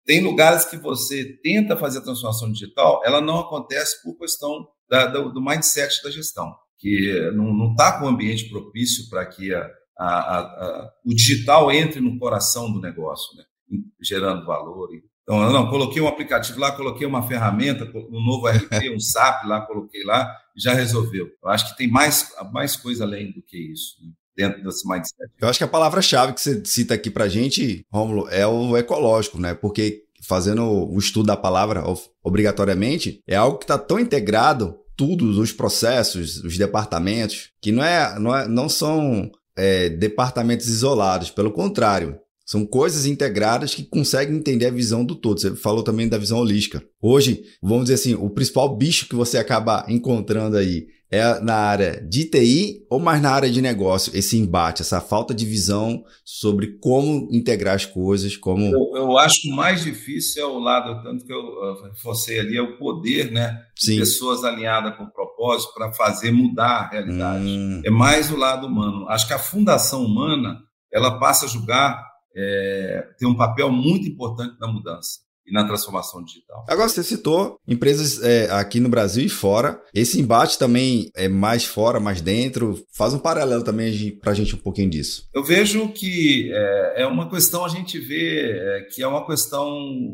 tem 0.04 0.20
lugares 0.20 0.66
que 0.66 0.76
você 0.76 1.24
tenta 1.42 1.78
fazer 1.78 1.98
a 1.98 2.02
transformação 2.02 2.52
digital, 2.52 3.00
ela 3.04 3.22
não 3.22 3.38
acontece 3.38 4.02
por 4.02 4.18
questão 4.18 4.66
da, 4.88 5.06
do, 5.06 5.32
do 5.32 5.40
mindset 5.40 6.02
da 6.02 6.10
gestão, 6.10 6.52
que 6.78 7.30
não 7.34 7.70
está 7.70 7.98
com 7.98 8.04
o 8.04 8.08
ambiente 8.08 8.50
propício 8.50 9.08
para 9.08 9.24
que 9.24 9.54
a, 9.54 9.70
a, 10.08 10.38
a, 10.38 10.90
o 11.04 11.14
digital 11.14 11.70
entre 11.70 12.00
no 12.00 12.18
coração 12.18 12.72
do 12.72 12.80
negócio, 12.80 13.36
né? 13.36 13.44
gerando 14.00 14.46
valor. 14.46 14.88
Então, 15.22 15.42
eu 15.42 15.52
não, 15.52 15.68
coloquei 15.68 16.00
um 16.02 16.08
aplicativo 16.08 16.58
lá, 16.58 16.72
coloquei 16.72 17.06
uma 17.06 17.26
ferramenta, 17.26 17.84
um 17.94 18.24
novo 18.24 18.48
RP, 18.48 18.90
um 18.94 18.98
SAP 18.98 19.44
lá, 19.44 19.60
coloquei 19.60 20.02
lá, 20.04 20.34
já 20.56 20.72
resolveu. 20.72 21.28
Eu 21.42 21.50
acho 21.50 21.70
que 21.70 21.76
tem 21.76 21.88
mais, 21.88 22.32
mais 22.52 22.76
coisa 22.76 23.04
além 23.04 23.32
do 23.32 23.42
que 23.42 23.56
isso. 23.56 23.96
Né? 24.02 24.10
dentro 24.36 24.62
desse 24.62 24.88
mindset. 24.88 25.30
Eu 25.38 25.48
acho 25.48 25.58
que 25.58 25.64
a 25.64 25.68
palavra-chave 25.68 26.32
que 26.32 26.40
você 26.40 26.62
cita 26.64 26.94
aqui 26.94 27.10
para 27.10 27.28
gente, 27.28 27.84
Rômulo, 27.92 28.26
é 28.30 28.46
o 28.46 28.74
ecológico, 28.74 29.38
né? 29.38 29.52
Porque 29.52 30.04
fazendo 30.26 30.64
o 30.64 30.98
estudo 30.98 31.26
da 31.26 31.36
palavra 31.36 31.84
obrigatoriamente, 32.22 33.20
é 33.26 33.36
algo 33.36 33.58
que 33.58 33.64
está 33.64 33.76
tão 33.76 33.98
integrado, 33.98 34.76
tudo, 34.96 35.40
os 35.40 35.52
processos, 35.52 36.42
os 36.44 36.58
departamentos, 36.58 37.50
que 37.60 37.72
não, 37.72 37.82
é, 37.82 38.18
não, 38.18 38.36
é, 38.36 38.48
não 38.48 38.68
são 38.68 39.30
é, 39.60 39.90
departamentos 39.90 40.66
isolados, 40.68 41.30
pelo 41.30 41.52
contrário. 41.52 42.16
São 42.46 42.66
coisas 42.66 43.06
integradas 43.06 43.74
que 43.74 43.84
conseguem 43.84 44.36
entender 44.36 44.66
a 44.66 44.72
visão 44.72 45.04
do 45.04 45.14
todo. 45.14 45.38
Você 45.38 45.54
falou 45.54 45.84
também 45.84 46.08
da 46.08 46.18
visão 46.18 46.38
holística. 46.38 46.82
Hoje, 47.00 47.44
vamos 47.62 47.84
dizer 47.84 47.94
assim, 47.94 48.14
o 48.14 48.30
principal 48.30 48.74
bicho 48.74 49.06
que 49.06 49.14
você 49.14 49.38
acaba 49.38 49.84
encontrando 49.86 50.56
aí 50.56 50.86
é 51.10 51.40
na 51.40 51.56
área 51.56 52.00
de 52.08 52.24
TI 52.24 52.86
ou 52.88 53.00
mais 53.00 53.20
na 53.20 53.30
área 53.30 53.50
de 53.50 53.60
negócio? 53.60 54.16
Esse 54.16 54.38
embate, 54.38 54.82
essa 54.82 55.00
falta 55.00 55.34
de 55.34 55.44
visão 55.44 56.02
sobre 56.24 56.78
como 56.78 57.28
integrar 57.32 57.74
as 57.74 57.84
coisas, 57.84 58.36
como... 58.36 58.64
Eu, 58.64 58.96
eu 58.96 59.18
acho 59.18 59.42
que 59.42 59.50
o 59.50 59.56
mais 59.56 59.82
difícil 59.82 60.42
é 60.42 60.46
o 60.46 60.58
lado, 60.58 61.02
tanto 61.02 61.24
que 61.24 61.32
eu 61.32 61.82
reforcei 61.82 62.38
ali, 62.38 62.56
é 62.56 62.62
o 62.62 62.78
poder, 62.78 63.30
né? 63.30 63.60
Sim. 63.76 63.98
Pessoas 63.98 64.44
alinhadas 64.44 64.96
com 64.96 65.04
o 65.04 65.10
propósito 65.40 65.72
para 65.74 65.92
fazer 65.92 66.30
mudar 66.30 66.82
a 66.82 66.88
realidade. 66.88 67.44
Hum. 67.44 67.80
É 67.82 67.90
mais 67.90 68.30
o 68.30 68.36
lado 68.36 68.66
humano. 68.66 69.08
Acho 69.08 69.26
que 69.26 69.32
a 69.32 69.38
fundação 69.38 70.04
humana, 70.04 70.60
ela 70.92 71.18
passa 71.18 71.46
a 71.46 71.48
julgar, 71.48 72.06
é, 72.36 73.08
tem 73.18 73.26
um 73.26 73.34
papel 73.34 73.72
muito 73.72 74.06
importante 74.06 74.56
na 74.60 74.68
mudança 74.68 75.20
e 75.50 75.52
na 75.52 75.66
transformação 75.66 76.22
digital. 76.22 76.64
Agora 76.68 76.88
você 76.88 77.02
citou 77.02 77.58
empresas 77.66 78.22
é, 78.22 78.48
aqui 78.52 78.78
no 78.78 78.88
Brasil 78.88 79.24
e 79.24 79.28
fora. 79.28 79.82
Esse 79.92 80.20
embate 80.20 80.58
também 80.58 81.10
é 81.14 81.28
mais 81.28 81.64
fora, 81.64 81.98
mais 81.98 82.20
dentro. 82.20 82.82
Faz 82.96 83.12
um 83.12 83.18
paralelo 83.18 83.64
também 83.64 84.16
para 84.18 84.30
a 84.30 84.34
gente 84.34 84.54
um 84.54 84.58
pouquinho 84.58 84.88
disso. 84.88 85.28
Eu 85.34 85.42
vejo 85.42 85.88
que 85.88 86.50
é, 86.52 87.02
é 87.02 87.06
uma 87.06 87.28
questão, 87.28 87.64
a 87.64 87.68
gente 87.68 87.98
vê 87.98 88.52
é, 88.52 88.80
que 88.82 89.02
é 89.02 89.06
uma 89.06 89.26
questão 89.26 89.68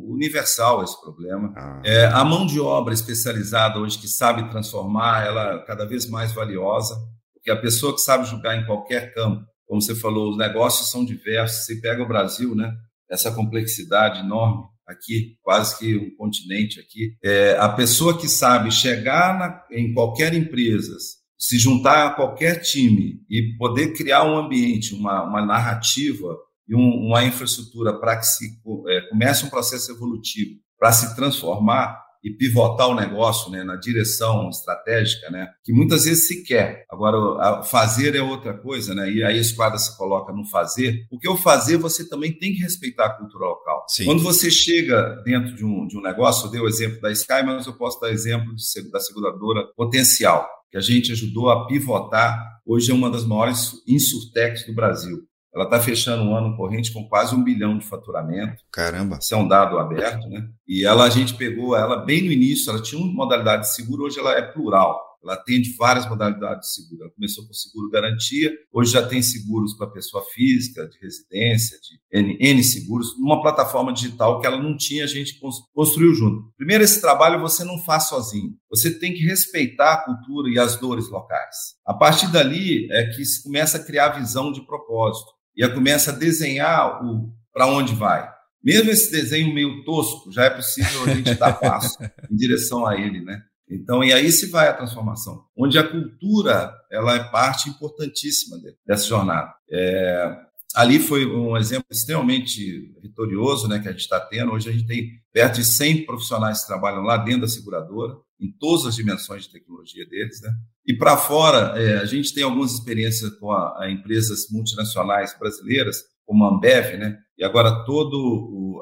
universal 0.08 0.82
esse 0.82 0.98
problema. 1.00 1.52
Ah. 1.54 1.82
É, 1.84 2.06
a 2.06 2.24
mão 2.24 2.46
de 2.46 2.58
obra 2.58 2.94
especializada 2.94 3.78
hoje 3.78 3.98
que 3.98 4.08
sabe 4.08 4.48
transformar, 4.50 5.26
ela 5.26 5.54
é 5.54 5.58
cada 5.66 5.84
vez 5.84 6.08
mais 6.08 6.32
valiosa, 6.32 6.96
porque 7.34 7.50
a 7.50 7.56
pessoa 7.56 7.94
que 7.94 8.00
sabe 8.00 8.26
julgar 8.26 8.56
em 8.56 8.64
qualquer 8.64 9.12
campo, 9.12 9.44
como 9.66 9.82
você 9.82 9.94
falou, 9.94 10.30
os 10.30 10.38
negócios 10.38 10.90
são 10.90 11.04
diversos. 11.04 11.66
Você 11.66 11.76
pega 11.76 12.02
o 12.02 12.08
Brasil, 12.08 12.54
né? 12.54 12.72
Essa 13.10 13.30
complexidade 13.32 14.20
enorme 14.20 14.64
aqui, 14.86 15.36
quase 15.42 15.78
que 15.78 15.96
um 15.96 16.14
continente 16.16 16.78
aqui. 16.80 17.16
É, 17.22 17.56
a 17.58 17.68
pessoa 17.68 18.18
que 18.18 18.28
sabe 18.28 18.70
chegar 18.70 19.38
na, 19.38 19.62
em 19.70 19.92
qualquer 19.92 20.32
empresa, 20.34 20.96
se 21.38 21.58
juntar 21.58 22.06
a 22.06 22.10
qualquer 22.10 22.60
time 22.62 23.20
e 23.28 23.56
poder 23.58 23.92
criar 23.92 24.24
um 24.24 24.36
ambiente, 24.36 24.94
uma, 24.94 25.24
uma 25.24 25.44
narrativa 25.44 26.36
e 26.68 26.74
um, 26.74 27.06
uma 27.06 27.24
infraestrutura 27.24 27.98
para 27.98 28.16
que 28.16 28.26
se 28.26 28.46
é, 28.88 29.00
comece 29.08 29.44
um 29.44 29.50
processo 29.50 29.92
evolutivo, 29.92 30.58
para 30.78 30.92
se 30.92 31.14
transformar, 31.14 32.05
e 32.26 32.30
pivotar 32.30 32.88
o 32.88 32.94
negócio 32.94 33.52
né, 33.52 33.62
na 33.62 33.76
direção 33.76 34.50
estratégica, 34.50 35.30
né, 35.30 35.48
que 35.62 35.72
muitas 35.72 36.04
vezes 36.04 36.26
se 36.26 36.42
quer. 36.42 36.84
Agora, 36.90 37.62
fazer 37.62 38.16
é 38.16 38.20
outra 38.20 38.52
coisa, 38.52 38.92
né, 38.94 39.08
e 39.08 39.22
aí 39.22 39.38
a 39.38 39.40
esquadra 39.40 39.78
se 39.78 39.96
coloca 39.96 40.32
no 40.32 40.44
fazer, 40.44 41.06
porque 41.08 41.28
o 41.28 41.36
fazer 41.36 41.76
você 41.76 42.08
também 42.08 42.32
tem 42.36 42.52
que 42.52 42.62
respeitar 42.62 43.06
a 43.06 43.16
cultura 43.16 43.46
local. 43.46 43.84
Sim. 43.88 44.06
Quando 44.06 44.24
você 44.24 44.50
chega 44.50 45.22
dentro 45.24 45.54
de 45.54 45.64
um, 45.64 45.86
de 45.86 45.96
um 45.96 46.02
negócio, 46.02 46.46
eu 46.46 46.50
dei 46.50 46.60
o 46.60 46.68
exemplo 46.68 47.00
da 47.00 47.12
Sky, 47.12 47.44
mas 47.44 47.64
eu 47.64 47.74
posso 47.74 48.00
dar 48.00 48.10
exemplo 48.10 48.52
de, 48.56 48.90
da 48.90 48.98
seguradora 48.98 49.64
Potencial, 49.76 50.48
que 50.68 50.76
a 50.76 50.80
gente 50.80 51.12
ajudou 51.12 51.48
a 51.48 51.66
pivotar, 51.68 52.60
hoje 52.66 52.90
é 52.90 52.94
uma 52.94 53.08
das 53.08 53.24
maiores 53.24 53.82
insurtechs 53.86 54.66
do 54.66 54.74
Brasil. 54.74 55.22
Ela 55.56 55.64
está 55.64 55.80
fechando 55.80 56.22
um 56.22 56.36
ano 56.36 56.54
corrente 56.54 56.92
com 56.92 57.08
quase 57.08 57.34
um 57.34 57.42
bilhão 57.42 57.78
de 57.78 57.86
faturamento. 57.86 58.62
Caramba! 58.70 59.18
Isso 59.18 59.34
é 59.34 59.38
um 59.38 59.48
dado 59.48 59.78
aberto, 59.78 60.28
né? 60.28 60.46
E 60.68 60.84
ela, 60.84 61.04
a 61.04 61.08
gente 61.08 61.32
pegou 61.32 61.74
ela 61.74 62.04
bem 62.04 62.22
no 62.22 62.30
início, 62.30 62.68
ela 62.68 62.82
tinha 62.82 63.00
uma 63.00 63.10
modalidade 63.10 63.62
de 63.62 63.74
seguro, 63.74 64.04
hoje 64.04 64.18
ela 64.18 64.32
é 64.32 64.42
plural. 64.42 65.00
Ela 65.24 65.32
atende 65.32 65.74
várias 65.76 66.06
modalidades 66.06 66.68
de 66.68 66.74
seguro. 66.74 67.04
Ela 67.04 67.12
começou 67.12 67.46
com 67.46 67.54
seguro 67.54 67.90
garantia, 67.90 68.52
hoje 68.70 68.92
já 68.92 69.04
tem 69.04 69.22
seguros 69.22 69.74
para 69.74 69.86
pessoa 69.86 70.22
física, 70.32 70.86
de 70.86 70.98
residência, 71.00 71.78
de 71.80 72.20
N, 72.20 72.36
N 72.38 72.62
seguros, 72.62 73.18
numa 73.18 73.40
plataforma 73.40 73.94
digital 73.94 74.40
que 74.40 74.46
ela 74.46 74.62
não 74.62 74.76
tinha, 74.76 75.04
a 75.04 75.08
gente 75.08 75.40
construiu 75.74 76.14
junto. 76.14 76.52
Primeiro, 76.56 76.84
esse 76.84 77.00
trabalho 77.00 77.40
você 77.40 77.64
não 77.64 77.78
faz 77.78 78.08
sozinho. 78.08 78.52
Você 78.70 78.90
tem 78.98 79.14
que 79.14 79.24
respeitar 79.24 79.94
a 79.94 80.04
cultura 80.04 80.50
e 80.50 80.58
as 80.58 80.78
dores 80.78 81.08
locais. 81.08 81.76
A 81.84 81.94
partir 81.94 82.30
dali 82.30 82.86
é 82.92 83.06
que 83.06 83.24
se 83.24 83.42
começa 83.42 83.78
a 83.78 83.84
criar 83.84 84.06
a 84.06 84.18
visão 84.18 84.52
de 84.52 84.64
propósito 84.66 85.35
e 85.56 85.68
começa 85.68 86.10
a 86.10 86.14
desenhar 86.14 87.04
o 87.04 87.32
para 87.52 87.66
onde 87.66 87.94
vai. 87.94 88.30
Mesmo 88.62 88.90
esse 88.90 89.10
desenho 89.10 89.54
meio 89.54 89.84
tosco, 89.84 90.30
já 90.30 90.44
é 90.44 90.50
possível 90.50 91.04
a 91.04 91.14
gente 91.14 91.34
dar 91.34 91.54
passo 91.54 91.96
em 92.30 92.36
direção 92.36 92.86
a 92.86 93.00
ele, 93.00 93.24
né? 93.24 93.40
Então, 93.68 94.04
e 94.04 94.12
aí 94.12 94.30
se 94.30 94.46
vai 94.46 94.68
a 94.68 94.74
transformação, 94.74 95.44
onde 95.56 95.78
a 95.78 95.88
cultura 95.88 96.72
ela 96.90 97.16
é 97.16 97.24
parte 97.30 97.68
importantíssima 97.68 98.58
dessa 98.86 99.06
jornada. 99.06 99.52
É, 99.70 100.36
ali 100.74 101.00
foi 101.00 101.26
um 101.26 101.56
exemplo 101.56 101.86
extremamente 101.90 102.92
vitorioso 103.00 103.66
né, 103.66 103.78
que 103.80 103.88
a 103.88 103.92
gente 103.92 104.02
está 104.02 104.20
tendo. 104.20 104.52
Hoje 104.52 104.68
a 104.68 104.72
gente 104.72 104.86
tem 104.86 105.10
perto 105.32 105.56
de 105.56 105.64
100 105.64 106.04
profissionais 106.04 106.60
que 106.60 106.66
trabalham 106.66 107.02
lá 107.02 107.16
dentro 107.16 107.42
da 107.42 107.48
seguradora, 107.48 108.16
em 108.40 108.50
todas 108.58 108.86
as 108.86 108.94
dimensões 108.94 109.44
de 109.44 109.52
tecnologia 109.52 110.06
deles. 110.06 110.40
Né? 110.42 110.50
E 110.86 110.96
para 110.96 111.16
fora, 111.16 111.80
é, 111.80 111.98
a 111.98 112.04
gente 112.04 112.34
tem 112.34 112.44
algumas 112.44 112.72
experiências 112.72 113.30
com 113.38 113.50
a, 113.50 113.84
a 113.84 113.90
empresas 113.90 114.46
multinacionais 114.50 115.36
brasileiras, 115.38 116.02
como 116.24 116.44
a 116.44 116.48
Ambev, 116.48 116.96
né? 116.96 117.18
E 117.38 117.44
agora 117.44 117.84
toda 117.84 118.16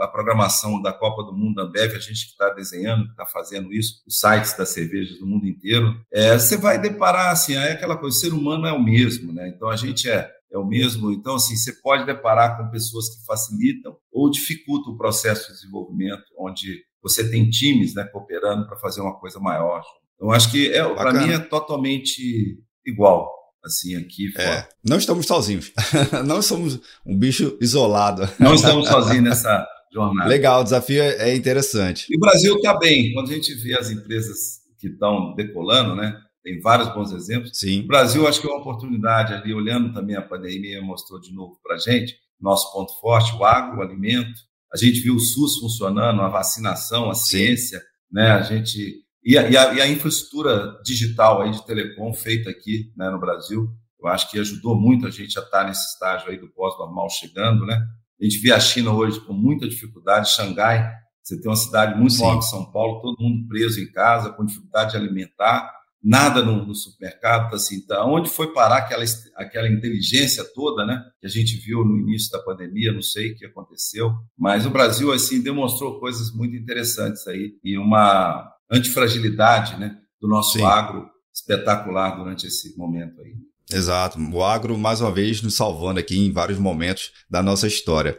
a 0.03 0.09
programação 0.09 0.81
da 0.81 0.93
Copa 0.93 1.25
do 1.25 1.37
Mundo 1.37 1.61
Ambev, 1.61 1.95
a 1.95 1.99
gente 1.99 2.25
que 2.25 2.33
está 2.33 2.49
desenhando, 2.51 3.11
está 3.11 3.27
fazendo 3.27 3.71
isso, 3.73 4.03
os 4.07 4.19
sites 4.19 4.57
das 4.57 4.71
cervejas 4.71 5.19
do 5.19 5.27
mundo 5.27 5.47
inteiro, 5.47 5.95
é, 6.11 6.39
você 6.39 6.57
vai 6.57 6.81
deparar 6.81 7.33
assim, 7.33 7.55
é 7.55 7.73
aquela 7.73 7.99
coisa, 7.99 8.17
o 8.17 8.21
ser 8.21 8.33
humano 8.33 8.67
é 8.67 8.73
o 8.73 8.83
mesmo, 8.83 9.33
né? 9.33 9.49
Então 9.49 9.69
a 9.69 9.77
gente 9.77 10.09
é 10.09 10.31
é 10.55 10.59
o 10.59 10.65
mesmo. 10.65 11.11
Então, 11.11 11.35
assim, 11.35 11.57
você 11.57 11.73
pode 11.83 12.07
deparar 12.07 12.57
com 12.57 12.71
pessoas 12.71 13.09
que 13.09 13.25
facilitam 13.27 13.97
ou 14.13 14.31
dificultam 14.31 14.93
o 14.93 14.97
processo 14.97 15.49
de 15.49 15.55
desenvolvimento, 15.55 16.25
onde 16.39 16.85
você 17.05 17.31
tem 17.31 17.49
times 17.49 17.95
né, 17.95 18.03
cooperando 18.05 18.67
para 18.67 18.79
fazer 18.79 19.03
uma 19.03 19.15
coisa 19.15 19.39
maior. 19.39 19.85
Então, 20.17 20.33
acho 20.33 20.51
que 20.51 20.73
é, 20.73 20.83
para 20.95 21.13
mim 21.13 21.31
é 21.31 21.39
totalmente 21.39 22.59
igual 22.85 23.33
assim 23.65 23.97
aqui 23.97 24.31
é, 24.37 24.69
não 24.87 24.99
estamos 24.99 25.27
sozinhos. 25.27 25.73
não 26.27 26.43
somos 26.43 26.81
um 27.07 27.17
bicho 27.17 27.57
isolado. 27.61 28.29
Não 28.39 28.55
estamos 28.55 28.89
sozinhos 28.89 29.25
nessa 29.25 29.67
jornada. 29.93 30.29
Legal, 30.29 30.61
o 30.61 30.65
desafio 30.65 31.03
é, 31.03 31.31
é 31.31 31.37
interessante. 31.37 32.07
E 32.11 32.17
o 32.17 32.21
Brasil 32.21 32.57
está 32.57 32.77
bem. 32.79 33.13
Quando 33.13 33.31
a 33.31 33.35
gente 33.35 33.55
vê 33.55 33.75
as 33.79 33.91
empresas 33.91 34.61
que 34.79 34.89
estão 34.89 35.35
decolando, 35.35 35.95
né? 35.95 36.19
Tem 36.43 36.61
vários 36.61 36.93
bons 36.93 37.11
exemplos. 37.13 37.53
Sim. 37.55 37.81
O 37.81 37.87
Brasil, 37.87 38.29
acho 38.29 38.39
que 38.39 38.47
é 38.47 38.51
uma 38.51 38.61
oportunidade 38.61 39.33
ali, 39.33 39.55
olhando 39.55 39.95
também 39.95 40.15
a 40.15 40.21
pandemia, 40.21 40.83
mostrou 40.83 41.19
de 41.19 41.33
novo 41.33 41.59
para 41.63 41.77
a 41.77 41.79
gente, 41.79 42.17
nosso 42.39 42.71
ponto 42.71 42.93
forte, 43.01 43.35
o 43.35 43.45
agro, 43.45 43.79
o 43.79 43.83
alimento. 43.83 44.35
A 44.75 44.77
gente 44.77 45.01
viu 45.01 45.15
o 45.15 45.21
SUS 45.21 45.59
funcionando, 45.59 46.21
a 46.21 46.29
vacinação, 46.29 47.09
a 47.09 47.15
ciência, 47.15 47.81
né? 48.11 48.33
A 48.33 48.43
gente 48.43 49.05
e 49.25 49.39
a, 49.39 49.49
e 49.49 49.57
a, 49.57 49.75
e 49.75 49.81
a 49.81 49.89
infraestrutura 49.89 50.79
digital 50.85 51.41
aí 51.41 51.51
de 51.51 51.65
telecom 51.65 52.13
feita 52.13 52.51
aqui 52.51 52.93
né, 52.95 53.09
no 53.09 53.19
Brasil, 53.19 53.71
eu 53.99 54.09
acho 54.09 54.31
que 54.31 54.39
ajudou 54.39 54.79
muito 54.79 55.07
a 55.07 55.11
gente 55.11 55.39
a 55.39 55.43
estar 55.43 55.65
nesse 55.65 55.93
estágio 55.93 56.31
aí 56.31 56.39
do 56.39 56.49
pós-normal 56.49 57.09
chegando, 57.09 57.65
né? 57.65 57.81
A 58.21 58.25
gente 58.25 58.39
vê 58.39 58.53
a 58.53 58.61
China 58.61 58.93
hoje 58.93 59.19
com 59.21 59.33
muita 59.33 59.67
dificuldade, 59.67 60.31
Xangai, 60.31 60.93
você 61.23 61.41
tem 61.41 61.51
uma 61.51 61.57
cidade 61.57 61.99
muito 61.99 62.19
maior 62.19 62.39
que 62.39 62.45
São 62.45 62.71
Paulo, 62.71 63.01
todo 63.01 63.23
mundo 63.23 63.49
preso 63.49 63.81
em 63.81 63.91
casa, 63.91 64.31
com 64.31 64.45
dificuldade 64.45 64.91
de 64.91 64.99
alimentar, 64.99 65.73
nada 66.05 66.43
no, 66.43 66.67
no 66.67 66.75
supermercado, 66.75 67.55
assim, 67.55 67.81
tá, 67.81 68.05
onde 68.05 68.29
foi 68.29 68.53
parar 68.53 68.79
aquela, 68.79 69.05
aquela 69.37 69.69
inteligência 69.69 70.45
toda, 70.55 70.85
né, 70.85 71.03
que 71.19 71.27
a 71.27 71.31
gente 71.31 71.57
viu 71.57 71.83
no 71.83 71.97
início 71.97 72.31
da 72.31 72.41
pandemia, 72.41 72.93
não 72.93 73.01
sei 73.01 73.33
o 73.33 73.37
que 73.37 73.47
aconteceu, 73.47 74.13
mas 74.37 74.67
o 74.67 74.71
Brasil, 74.71 75.11
assim, 75.11 75.41
demonstrou 75.41 75.99
coisas 75.99 76.31
muito 76.31 76.55
interessantes 76.55 77.27
aí, 77.27 77.55
e 77.65 77.79
uma 77.79 78.53
antifragilidade, 78.71 79.81
né, 79.81 79.97
do 80.21 80.29
nosso 80.29 80.59
Sim. 80.59 80.65
agro 80.65 81.09
espetacular 81.35 82.17
durante 82.17 82.47
esse 82.47 82.77
momento 82.77 83.21
aí. 83.23 83.35
Exato, 83.73 84.19
o 84.21 84.45
agro, 84.45 84.77
mais 84.77 85.01
uma 85.01 85.11
vez, 85.11 85.41
nos 85.41 85.55
salvando 85.55 85.99
aqui 85.99 86.19
em 86.19 86.31
vários 86.31 86.59
momentos 86.59 87.13
da 87.31 87.43
nossa 87.43 87.67
história. 87.67 88.19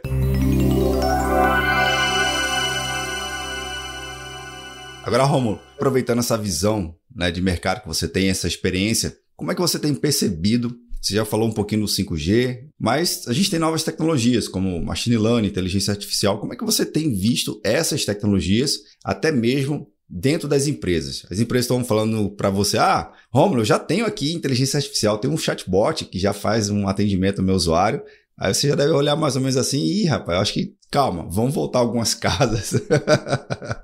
Agora, 5.06 5.22
Romulo, 5.22 5.60
aproveitando 5.76 6.18
essa 6.18 6.36
visão 6.36 6.92
né, 7.14 7.30
de 7.30 7.40
mercado 7.40 7.80
que 7.80 7.86
você 7.86 8.08
tem, 8.08 8.28
essa 8.28 8.48
experiência, 8.48 9.16
como 9.36 9.52
é 9.52 9.54
que 9.54 9.60
você 9.60 9.78
tem 9.78 9.94
percebido? 9.94 10.76
Você 11.00 11.14
já 11.14 11.24
falou 11.24 11.46
um 11.46 11.52
pouquinho 11.52 11.82
do 11.82 11.86
5G, 11.86 12.64
mas 12.76 13.22
a 13.28 13.32
gente 13.32 13.48
tem 13.48 13.60
novas 13.60 13.84
tecnologias, 13.84 14.48
como 14.48 14.82
machine 14.82 15.16
learning, 15.16 15.46
inteligência 15.46 15.92
artificial. 15.92 16.40
Como 16.40 16.52
é 16.52 16.56
que 16.56 16.64
você 16.64 16.84
tem 16.84 17.14
visto 17.14 17.60
essas 17.62 18.04
tecnologias, 18.04 18.78
até 19.04 19.30
mesmo 19.30 19.86
dentro 20.10 20.48
das 20.48 20.66
empresas? 20.66 21.24
As 21.30 21.38
empresas 21.38 21.66
estão 21.66 21.84
falando 21.84 22.28
para 22.30 22.50
você: 22.50 22.76
ah, 22.76 23.12
Romulo, 23.30 23.60
eu 23.60 23.64
já 23.64 23.78
tenho 23.78 24.06
aqui 24.06 24.32
inteligência 24.32 24.78
artificial, 24.78 25.18
tem 25.18 25.30
um 25.30 25.38
chatbot 25.38 26.04
que 26.06 26.18
já 26.18 26.32
faz 26.32 26.68
um 26.68 26.88
atendimento 26.88 27.38
ao 27.38 27.44
meu 27.44 27.54
usuário. 27.54 28.02
Aí 28.38 28.52
você 28.52 28.68
já 28.68 28.74
deve 28.74 28.92
olhar 28.92 29.16
mais 29.16 29.34
ou 29.34 29.40
menos 29.40 29.56
assim, 29.56 29.78
ih, 29.78 30.04
rapaz, 30.04 30.36
eu 30.36 30.42
acho 30.42 30.52
que 30.52 30.76
calma, 30.90 31.26
vamos 31.30 31.54
voltar 31.54 31.78
algumas 31.78 32.12
casas 32.14 32.72